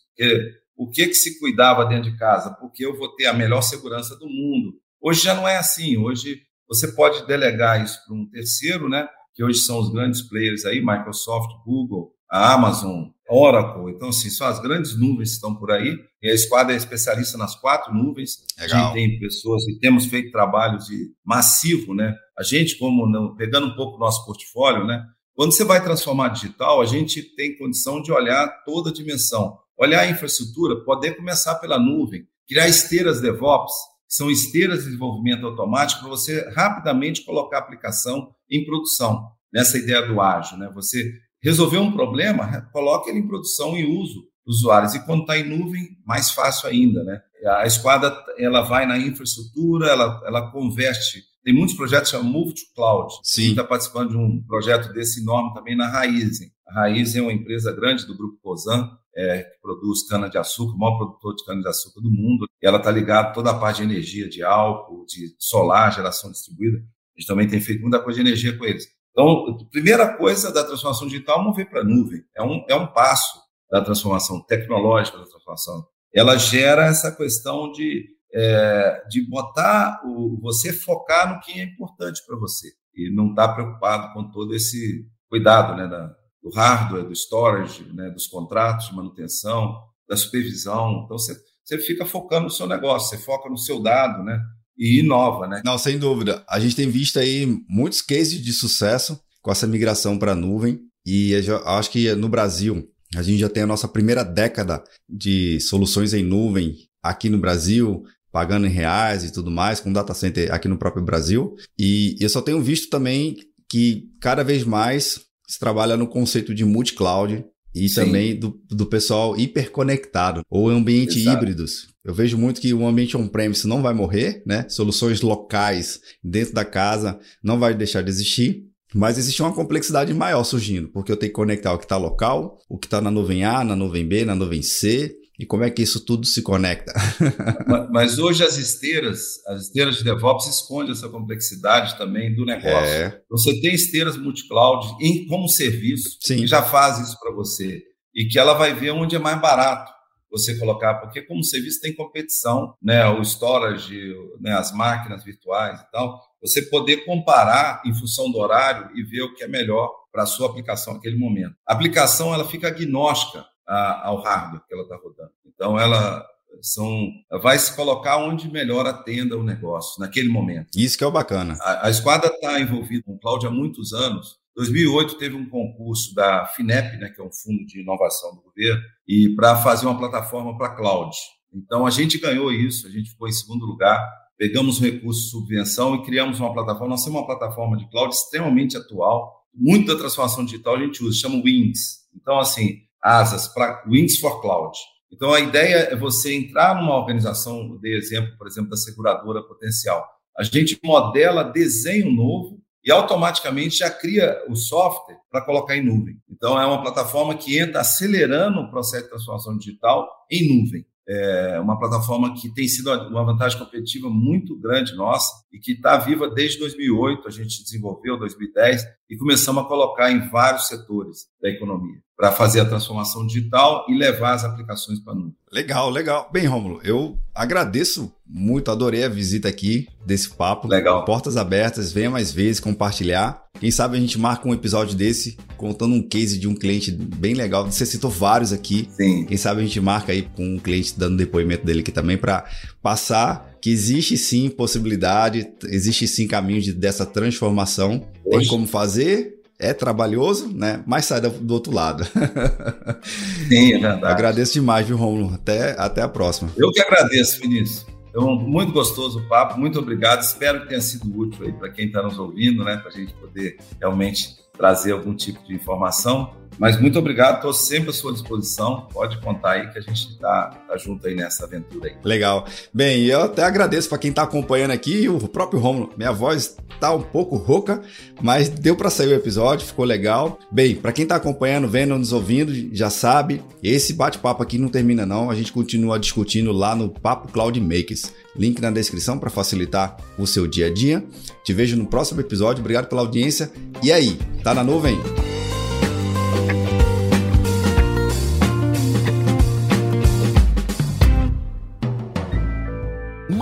O 0.77 0.89
que, 0.89 1.07
que 1.07 1.15
se 1.15 1.39
cuidava 1.39 1.87
dentro 1.87 2.11
de 2.11 2.19
casa? 2.19 2.55
Porque 2.61 2.85
eu 2.85 2.97
vou 2.97 3.15
ter 3.17 3.27
a 3.27 3.33
melhor 3.33 3.63
segurança 3.63 4.17
do 4.17 4.27
mundo. 4.29 4.75
Hoje 5.01 5.23
já 5.23 5.35
não 5.35 5.49
é 5.49 5.57
assim. 5.57 5.97
Hoje 5.97 6.43
você 6.69 6.89
pode 6.89 7.27
delegar 7.27 7.83
isso 7.83 7.99
para 8.07 8.15
um 8.15 8.29
terceiro, 8.29 8.89
né? 8.89 9.09
que 9.35 9.45
hoje 9.45 9.61
são 9.61 9.79
os 9.79 9.91
grandes 9.91 10.23
players 10.23 10.65
aí, 10.67 10.81
Microsoft, 10.85 11.51
Google, 11.65 12.13
a 12.31 12.53
Amazon, 12.53 13.09
Oracle. 13.31 13.93
Então, 13.93 14.09
assim, 14.09 14.29
são 14.29 14.47
as 14.47 14.61
grandes 14.61 14.99
nuvens 14.99 15.31
que 15.31 15.35
estão 15.37 15.55
por 15.55 15.71
aí. 15.71 15.97
E 16.21 16.29
a 16.29 16.35
Esquadra 16.35 16.75
é 16.75 16.77
especialista 16.77 17.39
nas 17.39 17.55
quatro 17.55 17.95
nuvens. 17.95 18.39
Legal. 18.59 18.79
A 18.79 18.83
gente 18.83 18.93
tem 18.95 19.19
pessoas 19.21 19.63
e 19.69 19.79
temos 19.79 20.07
feito 20.07 20.33
trabalhos 20.33 20.87
de 20.87 21.13
massivo, 21.25 21.95
né? 21.95 22.15
A 22.37 22.43
gente, 22.43 22.77
como 22.77 23.07
não, 23.07 23.37
pegando 23.37 23.69
um 23.69 23.77
pouco 23.77 23.97
o 23.97 24.01
nosso 24.01 24.27
portfólio, 24.27 24.85
né? 24.85 25.05
Quando 25.35 25.53
você 25.53 25.65
vai 25.65 25.83
transformar 25.83 26.29
digital, 26.29 26.83
a 26.83 26.87
gente 26.87 27.23
tem 27.23 27.57
condição 27.57 28.03
de 28.03 28.13
olhar 28.13 28.47
toda 28.65 28.91
a 28.91 28.93
dimensão. 28.93 29.59
Olhar 29.79 30.01
a 30.01 30.11
infraestrutura, 30.11 30.85
poder 30.85 31.17
começar 31.17 31.55
pela 31.55 31.79
nuvem, 31.79 32.27
criar 32.47 32.69
esteiras 32.69 33.21
DevOps, 33.21 33.73
que 34.07 34.15
são 34.15 34.31
esteiras 34.31 34.81
de 34.81 34.87
desenvolvimento 34.87 35.47
automático 35.47 36.01
para 36.01 36.11
você 36.11 36.47
rapidamente 36.51 37.25
colocar 37.25 37.59
a 37.59 37.61
aplicação 37.61 38.35
em 38.51 38.65
produção, 38.67 39.31
nessa 39.53 39.79
ideia 39.79 40.03
do 40.03 40.21
ágil, 40.21 40.59
né? 40.59 40.71
Você 40.75 41.11
resolver 41.43 41.79
um 41.79 41.93
problema, 41.93 42.69
coloque 42.73 43.11
ele 43.11 43.21
em 43.21 43.27
produção 43.27 43.77
e 43.77 43.85
uso 43.85 44.29
dos 44.47 44.59
usuários. 44.59 44.95
E 44.95 45.05
quando 45.05 45.23
está 45.23 45.39
em 45.39 45.49
nuvem, 45.49 45.97
mais 46.05 46.31
fácil 46.31 46.69
ainda, 46.69 47.03
né? 47.05 47.21
A 47.47 47.67
esquadra 47.67 48.15
ela 48.39 48.61
vai 48.61 48.87
na 48.87 48.99
infraestrutura, 48.99 49.89
ela, 49.89 50.21
ela 50.27 50.51
converte. 50.51 51.23
Tem 51.43 51.55
muitos 51.55 51.75
projetos 51.75 52.11
chamam 52.11 52.31
Move 52.31 52.55
to 52.55 52.61
Cloud. 52.75 53.15
Sim. 53.23 53.51
está 53.51 53.65
participando 53.65 54.11
de 54.11 54.17
um 54.17 54.43
projeto 54.47 54.93
desse 54.93 55.21
enorme 55.21 55.55
também 55.55 55.75
na 55.75 55.89
Raizen. 55.89 56.51
A 56.69 56.83
Raizen 56.83 57.21
é 57.21 57.23
uma 57.23 57.33
empresa 57.33 57.73
grande 57.73 58.07
do 58.07 58.17
grupo 58.17 58.39
Cosan, 58.43 58.91
é, 59.17 59.43
que 59.43 59.61
produz 59.61 60.07
cana-de-açúcar, 60.07 60.75
o 60.75 60.79
maior 60.79 60.99
produtor 60.99 61.35
de 61.35 61.45
cana-de-açúcar 61.45 62.01
do 62.01 62.11
mundo. 62.11 62.47
E 62.63 62.67
ela 62.67 62.79
está 62.79 62.91
ligada 62.91 63.29
a 63.29 63.33
toda 63.33 63.51
a 63.51 63.59
parte 63.59 63.79
de 63.79 63.85
energia, 63.85 64.29
de 64.29 64.43
álcool, 64.43 65.07
de 65.07 65.35
solar, 65.39 65.93
geração 65.93 66.31
distribuída. 66.31 66.79
A 66.79 67.21
gente 67.21 67.27
também 67.27 67.49
tem 67.49 67.61
feito 67.61 67.81
muita 67.81 68.01
coisa 68.01 68.23
de 68.23 68.29
energia 68.29 68.57
com 68.57 68.65
eles. 68.65 68.87
Então, 69.11 69.59
a 69.61 69.71
primeira 69.71 70.17
coisa 70.17 70.53
da 70.53 70.65
transformação 70.65 71.09
digital 71.09 71.41
é 71.41 71.45
mover 71.45 71.69
para 71.69 71.81
a 71.81 71.85
nuvem. 71.85 72.23
É 72.37 72.43
um, 72.43 72.65
é 72.69 72.75
um 72.75 72.87
passo 72.87 73.41
da 73.71 73.83
transformação 73.83 74.41
tecnológica 74.43 75.19
da 75.19 75.25
transformação. 75.25 75.87
Ela 76.15 76.37
gera 76.37 76.87
essa 76.87 77.15
questão 77.15 77.71
de, 77.71 78.07
é, 78.33 79.05
de 79.09 79.29
botar 79.29 80.01
o, 80.05 80.41
você 80.41 80.73
focar 80.73 81.33
no 81.33 81.41
que 81.41 81.61
é 81.61 81.65
importante 81.65 82.23
para 82.27 82.37
você 82.37 82.69
e 82.95 83.11
não 83.15 83.31
estar 83.31 83.49
tá 83.49 83.55
preocupado 83.55 84.13
com 84.13 84.31
todo 84.31 84.55
esse 84.55 85.07
cuidado 85.29 85.77
né, 85.77 85.87
da, 85.87 86.13
do 86.43 86.51
hardware, 86.51 87.07
do 87.07 87.13
storage, 87.13 87.85
né, 87.93 88.11
dos 88.11 88.27
contratos 88.27 88.89
de 88.89 88.97
manutenção, 88.97 89.79
da 90.09 90.17
supervisão. 90.17 91.03
Então, 91.05 91.17
você, 91.17 91.37
você 91.65 91.79
fica 91.79 92.05
focando 92.05 92.45
no 92.45 92.51
seu 92.51 92.67
negócio, 92.67 93.09
você 93.09 93.25
foca 93.25 93.49
no 93.49 93.59
seu 93.59 93.81
dado, 93.81 94.25
né? 94.25 94.41
E 94.81 95.01
inova, 95.01 95.47
né? 95.47 95.61
Não, 95.63 95.77
sem 95.77 95.99
dúvida. 95.99 96.43
A 96.49 96.59
gente 96.59 96.75
tem 96.75 96.89
visto 96.89 97.19
aí 97.19 97.47
muitos 97.69 98.01
cases 98.01 98.43
de 98.43 98.53
sucesso 98.55 99.21
com 99.43 99.53
essa 99.53 99.67
migração 99.67 100.19
para 100.19 100.33
a 100.33 100.35
nuvem 100.35 100.81
e 101.05 101.33
eu 101.33 101.69
acho 101.69 101.91
que 101.91 102.15
no 102.15 102.29
Brasil 102.29 102.89
a 103.15 103.23
gente 103.23 103.41
já 103.41 103.49
tem 103.49 103.63
a 103.63 103.67
nossa 103.67 103.87
primeira 103.87 104.25
década 104.25 104.83
de 105.09 105.61
soluções 105.61 106.15
em 106.15 106.23
nuvem 106.23 106.77
aqui 107.03 107.29
no 107.29 107.39
Brasil, 107.39 108.05
pagando 108.33 108.67
em 108.67 108.71
reais 108.71 109.25
e 109.25 109.33
tudo 109.33 109.51
mais, 109.51 109.81
com 109.81 109.93
data 109.93 110.15
center 110.15 110.53
aqui 110.53 110.69
no 110.69 110.79
próprio 110.79 111.05
Brasil. 111.05 111.57
E 111.79 112.17
eu 112.21 112.29
só 112.29 112.41
tenho 112.41 112.63
visto 112.63 112.89
também 112.89 113.37
que 113.69 114.09
cada 114.21 114.43
vez 114.43 114.65
mais 114.65 115.21
se 115.47 115.59
trabalha 115.59 115.97
no 115.97 116.07
conceito 116.07 116.55
de 116.55 116.65
multi-cloud 116.65 117.45
e 117.75 117.89
Sim. 117.89 117.95
também 117.95 118.39
do, 118.39 118.61
do 118.69 118.87
pessoal 118.87 119.39
hiperconectado 119.39 120.43
ou 120.49 120.69
ambiente 120.69 121.19
Exato. 121.19 121.37
híbridos. 121.37 121.89
Eu 122.05 122.15
vejo 122.15 122.39
muito 122.39 122.61
que 122.61 122.73
o 122.73 122.87
ambiente 122.87 123.17
on-premise 123.17 123.67
não 123.67 123.83
vai 123.83 123.95
morrer, 123.95 124.43
né? 124.47 124.67
Soluções 124.69 125.21
locais 125.21 126.01
dentro 126.23 126.55
da 126.55 126.65
casa 126.65 127.19
não 127.43 127.59
vai 127.59 127.75
deixar 127.75 128.03
de 128.03 128.11
existir, 128.11 128.65
mas 128.95 129.19
existe 129.19 129.43
uma 129.43 129.53
complexidade 129.53 130.13
maior 130.13 130.43
surgindo, 130.45 130.89
porque 130.89 131.13
eu 131.13 131.17
tenho 131.17 131.31
que 131.31 131.37
conectar 131.37 131.73
o 131.73 131.79
que 131.79 131.85
está 131.85 131.97
local, 131.97 132.59
o 132.69 132.79
que 132.79 132.87
está 132.87 133.01
na 133.01 133.11
nuvem 133.11 133.45
A, 133.45 133.63
na 133.63 133.77
nuvem 133.77 134.07
B, 134.07 134.25
na 134.25 134.35
nuvem 134.35 134.63
C, 134.63 135.15
e 135.41 135.47
como 135.47 135.65
é 135.65 135.71
que 135.71 135.81
isso 135.81 136.05
tudo 136.05 136.27
se 136.27 136.43
conecta? 136.43 136.93
Mas 137.91 138.19
hoje 138.19 138.45
as 138.45 138.59
esteiras, 138.59 139.43
as 139.47 139.63
esteiras 139.63 139.97
de 139.97 140.05
DevOps 140.05 140.47
escondem 140.47 140.93
essa 140.93 141.09
complexidade 141.09 141.97
também 141.97 142.35
do 142.35 142.45
negócio. 142.45 142.93
É. 142.93 143.23
Você 143.31 143.59
tem 143.63 143.75
esteiras 143.75 144.19
multi-cloud 144.19 144.87
como 145.29 145.49
serviço 145.49 146.19
Sim. 146.21 146.37
que 146.37 146.47
já 146.47 146.63
faz 146.63 146.99
isso 146.99 147.19
para 147.19 147.33
você 147.33 147.83
e 148.15 148.27
que 148.27 148.39
ela 148.39 148.53
vai 148.53 148.75
ver 148.75 148.91
onde 148.91 149.17
é 149.17 149.19
mais 149.19 149.41
barato 149.41 149.91
você 150.31 150.57
colocar, 150.59 150.95
porque 150.97 151.23
como 151.23 151.43
serviço 151.43 151.81
tem 151.81 151.95
competição, 151.95 152.75
né, 152.81 153.09
o 153.09 153.21
storage, 153.23 154.15
né, 154.41 154.53
as 154.53 154.73
máquinas 154.73 155.25
virtuais 155.25 155.81
e 155.81 155.91
tal, 155.91 156.21
você 156.41 156.63
poder 156.63 157.05
comparar 157.05 157.83
em 157.85 157.93
função 157.95 158.31
do 158.31 158.39
horário 158.39 158.91
e 158.95 159.03
ver 159.03 159.23
o 159.23 159.35
que 159.35 159.43
é 159.43 159.49
melhor 159.49 159.91
para 160.13 160.23
a 160.23 160.27
sua 160.27 160.49
aplicação 160.49 160.95
naquele 160.95 161.19
momento. 161.19 161.57
A 161.67 161.73
aplicação 161.73 162.33
ela 162.33 162.47
fica 162.47 162.69
agnóstica 162.69 163.45
ao 163.75 164.23
hardware 164.23 164.63
que 164.67 164.75
ela 164.75 164.83
está 164.83 164.97
rodando. 164.97 165.33
Então, 165.47 165.79
ela 165.79 166.27
são 166.61 167.09
vai 167.43 167.59
se 167.59 167.75
colocar 167.75 168.17
onde 168.19 168.51
melhor 168.51 168.87
atenda 168.87 169.37
o 169.37 169.43
negócio 169.43 170.01
naquele 170.01 170.29
momento. 170.29 170.69
Isso 170.77 170.99
que 170.99 171.05
é 171.05 171.07
o 171.07 171.13
bacana. 171.13 171.57
A, 171.61 171.87
a 171.87 171.91
Esquadra 171.91 172.29
está 172.29 172.61
envolvida 172.61 173.05
com 173.05 173.15
o 173.15 173.19
cloud 173.19 173.47
há 173.47 173.51
muitos 173.51 173.93
anos. 173.93 174.39
2008 174.57 175.17
teve 175.17 175.37
um 175.37 175.49
concurso 175.49 176.15
da 176.15 176.45
FINEP, 176.47 176.99
né, 176.99 177.09
que 177.09 177.21
é 177.21 177.25
um 177.25 177.33
fundo 177.33 177.65
de 177.65 177.81
inovação 177.81 178.35
do 178.35 178.43
governo, 178.43 178.83
e 179.07 179.35
para 179.35 179.57
fazer 179.57 179.87
uma 179.87 179.97
plataforma 179.97 180.57
para 180.59 180.75
cloud. 180.75 181.17
Então 181.53 181.87
a 181.87 181.91
gente 181.91 182.19
ganhou 182.19 182.53
isso, 182.53 182.87
a 182.87 182.91
gente 182.91 183.11
ficou 183.11 183.29
em 183.29 183.33
segundo 183.33 183.65
lugar, 183.65 184.01
pegamos 184.37 184.81
um 184.81 184.85
recurso 184.85 185.25
de 185.25 185.31
subvenção 185.31 185.95
e 185.95 186.03
criamos 186.03 186.41
uma 186.41 186.53
plataforma. 186.53 186.89
Nós 186.89 187.05
temos 187.05 187.21
uma 187.21 187.27
plataforma 187.27 187.77
de 187.77 187.89
cloud 187.89 188.15
extremamente 188.15 188.77
atual, 188.77 189.47
muito 189.55 189.93
da 189.93 189.99
transformação 189.99 190.45
digital 190.45 190.77
a 190.77 190.81
gente 190.81 191.03
usa, 191.03 191.19
chama 191.19 191.43
Wings. 191.43 192.01
Então 192.15 192.39
assim, 192.39 192.83
asas 193.03 193.49
para 193.49 193.83
Wings 193.89 194.19
for 194.19 194.41
Cloud. 194.41 194.77
Então, 195.13 195.35
a 195.35 195.41
ideia 195.41 195.89
é 195.91 195.97
você 195.97 196.35
entrar 196.35 196.77
numa 196.77 196.97
organização, 196.97 197.77
de 197.79 197.97
exemplo, 197.97 198.37
por 198.39 198.47
exemplo, 198.47 198.71
da 198.71 198.77
seguradora 198.77 199.43
potencial. 199.43 200.07
A 200.39 200.43
gente 200.43 200.79
modela 200.85 201.43
desenho 201.43 202.11
novo 202.13 202.61
e 202.85 202.91
automaticamente 202.91 203.79
já 203.79 203.91
cria 203.91 204.43
o 204.49 204.55
software 204.55 205.19
para 205.31 205.45
colocar 205.45 205.77
em 205.77 205.85
nuvem. 205.85 206.17
Então, 206.31 206.61
é 206.61 206.65
uma 206.65 206.81
plataforma 206.81 207.37
que 207.37 207.59
entra 207.59 207.81
acelerando 207.81 208.61
o 208.61 208.71
processo 208.71 209.05
de 209.05 209.11
transformação 209.11 209.59
digital 209.59 210.09
em 210.31 210.49
nuvem. 210.49 210.87
É 211.09 211.59
uma 211.59 211.77
plataforma 211.77 212.35
que 212.35 212.55
tem 212.55 212.69
sido 212.69 212.93
uma 213.09 213.25
vantagem 213.25 213.59
competitiva 213.59 214.09
muito 214.09 214.57
grande 214.61 214.95
nossa 214.95 215.29
e 215.53 215.59
que 215.59 215.73
está 215.73 215.99
viva 215.99 216.31
desde 216.31 216.61
2008. 216.61 217.27
A 217.27 217.31
gente 217.33 217.65
desenvolveu 217.65 218.17
2010 218.17 218.87
e 219.11 219.17
começamos 219.17 219.65
a 219.65 219.67
colocar 219.67 220.13
em 220.13 220.29
vários 220.31 220.69
setores 220.69 221.27
da 221.43 221.51
economia 221.51 221.99
para 222.17 222.31
fazer 222.31 222.61
a 222.61 222.67
transformação 222.67 223.27
digital 223.27 223.87
e 223.89 223.97
levar 223.97 224.35
as 224.35 224.45
aplicações 224.45 225.01
para 225.01 225.15
a 225.15 225.17
nuvem. 225.17 225.35
Legal, 225.51 225.89
legal. 225.89 226.29
Bem, 226.31 226.47
Rômulo, 226.47 226.79
eu 226.85 227.19
agradeço 227.35 228.13
muito, 228.27 228.71
adorei 228.71 229.03
a 229.03 229.09
visita 229.09 229.49
aqui 229.49 229.89
desse 230.05 230.29
papo. 230.29 230.69
Legal. 230.69 231.05
Portas 231.07 231.39
abertas, 231.39 231.93
venha 231.93 232.11
mais 232.11 232.31
vezes 232.31 232.61
compartilhar. 232.61 233.43
Quem 233.59 233.71
sabe 233.71 233.97
a 233.97 234.01
gente 234.01 234.19
marca 234.19 234.47
um 234.47 234.53
episódio 234.53 234.95
desse 234.95 235.39
contando 235.57 235.95
um 235.95 236.07
case 236.07 236.39
de 236.39 236.47
um 236.47 236.55
cliente 236.55 236.93
bem 236.93 237.33
legal. 237.35 237.65
Você 237.65 237.87
citou 237.87 238.11
vários 238.11 238.53
aqui. 238.53 238.87
Sim. 238.91 239.25
Quem 239.25 239.39
sabe 239.39 239.63
a 239.63 239.65
gente 239.65 239.81
marca 239.81 240.13
aí 240.13 240.23
com 240.23 240.45
um 240.45 240.59
cliente 240.59 240.99
dando 240.99 241.17
depoimento 241.17 241.65
dele 241.65 241.81
aqui 241.81 241.91
também 241.91 242.19
para 242.19 242.45
passar 242.83 243.50
que 243.61 243.71
existe 243.71 244.17
sim 244.17 244.49
possibilidade, 244.49 245.53
existe 245.65 246.07
sim 246.09 246.27
caminho 246.27 246.61
de, 246.61 246.73
dessa 246.73 247.05
transformação. 247.05 248.07
Hoje. 248.25 248.39
Tem 248.39 248.49
como 248.49 248.67
fazer, 248.67 249.41
é 249.59 249.75
trabalhoso, 249.75 250.49
né? 250.49 250.83
Mas 250.87 251.05
sai 251.05 251.21
do 251.21 251.53
outro 251.53 251.73
lado. 251.73 252.05
Sim, 253.47 253.75
é 253.75 253.79
verdade. 253.79 254.07
Agradeço 254.07 254.55
demais, 254.55 254.87
viu, 254.87 254.97
Romulo? 254.97 255.35
Até, 255.35 255.79
até 255.79 256.01
a 256.01 256.09
próxima. 256.09 256.51
Eu 256.57 256.71
que 256.71 256.81
agradeço, 256.81 257.41
Vinícius. 257.41 257.87
Então, 258.09 258.35
muito 258.35 258.73
gostoso 258.73 259.21
o 259.21 259.29
papo, 259.29 259.59
muito 259.59 259.79
obrigado. 259.79 260.23
Espero 260.23 260.63
que 260.63 260.69
tenha 260.69 260.81
sido 260.81 261.17
útil 261.17 261.45
aí 261.45 261.53
para 261.53 261.71
quem 261.71 261.87
está 261.87 262.03
nos 262.03 262.19
ouvindo, 262.19 262.65
né? 262.65 262.79
Para 262.79 262.89
a 262.89 262.93
gente 262.93 263.13
poder 263.15 263.59
realmente 263.79 264.37
trazer 264.57 264.93
algum 264.93 265.15
tipo 265.15 265.47
de 265.47 265.55
informação. 265.55 266.35
Mas 266.59 266.81
muito 266.81 266.99
obrigado, 266.99 267.37
estou 267.37 267.53
sempre 267.53 267.91
à 267.91 267.93
sua 267.93 268.13
disposição. 268.13 268.87
Pode 268.93 269.19
contar 269.21 269.53
aí 269.53 269.71
que 269.71 269.79
a 269.79 269.83
gente 269.83 270.11
está 270.11 270.51
tá 270.69 270.77
junto 270.77 271.07
aí 271.07 271.15
nessa 271.15 271.45
aventura 271.45 271.89
aí. 271.89 271.97
Legal. 272.05 272.47
Bem, 272.73 273.05
eu 273.05 273.23
até 273.23 273.43
agradeço 273.45 273.89
para 273.89 273.99
quem 273.99 274.11
está 274.11 274.23
acompanhando 274.23 274.73
aqui, 274.73 275.09
o 275.09 275.27
próprio 275.29 275.61
Romulo. 275.61 275.91
Minha 275.97 276.13
voz 276.13 276.57
está 276.75 276.95
um 276.95 277.03
pouco 277.03 277.37
rouca, 277.37 277.83
mas 278.23 278.49
deu 278.49 278.75
para 278.75 278.89
sair 278.89 279.09
o 279.09 279.15
episódio, 279.15 279.67
ficou 279.67 279.85
legal. 279.85 280.39
Bem, 280.51 280.75
para 280.75 280.93
quem 280.93 281.03
está 281.03 281.17
acompanhando, 281.17 281.69
vendo, 281.69 281.99
nos 281.99 282.13
ouvindo, 282.13 282.53
já 282.75 282.89
sabe, 282.89 283.43
esse 283.63 283.93
bate-papo 283.93 284.43
aqui 284.43 284.59
não 284.59 284.69
termina 284.69 285.05
não. 285.05 285.31
A 285.31 285.35
gente 285.35 285.53
continua 285.53 285.99
discutindo 285.99 286.53
lá 286.53 286.75
no 286.75 286.89
Papo 286.89 287.31
Cloud 287.33 287.61
Makers. 287.61 288.13
Link 288.37 288.61
na 288.61 288.71
descrição 288.71 289.19
para 289.19 289.29
facilitar 289.29 289.97
o 290.17 290.27
seu 290.27 290.47
dia 290.47 290.69
a 290.69 290.73
dia. 290.73 291.05
Te 291.45 291.53
vejo 291.53 291.77
no 291.77 291.87
próximo 291.87 292.21
episódio. 292.21 292.61
Obrigado 292.61 292.87
pela 292.87 293.03
audiência. 293.03 293.51
E 293.83 293.93
aí, 293.93 294.19
tá 294.43 294.55
na 294.55 294.65
nuvem? 294.65 294.99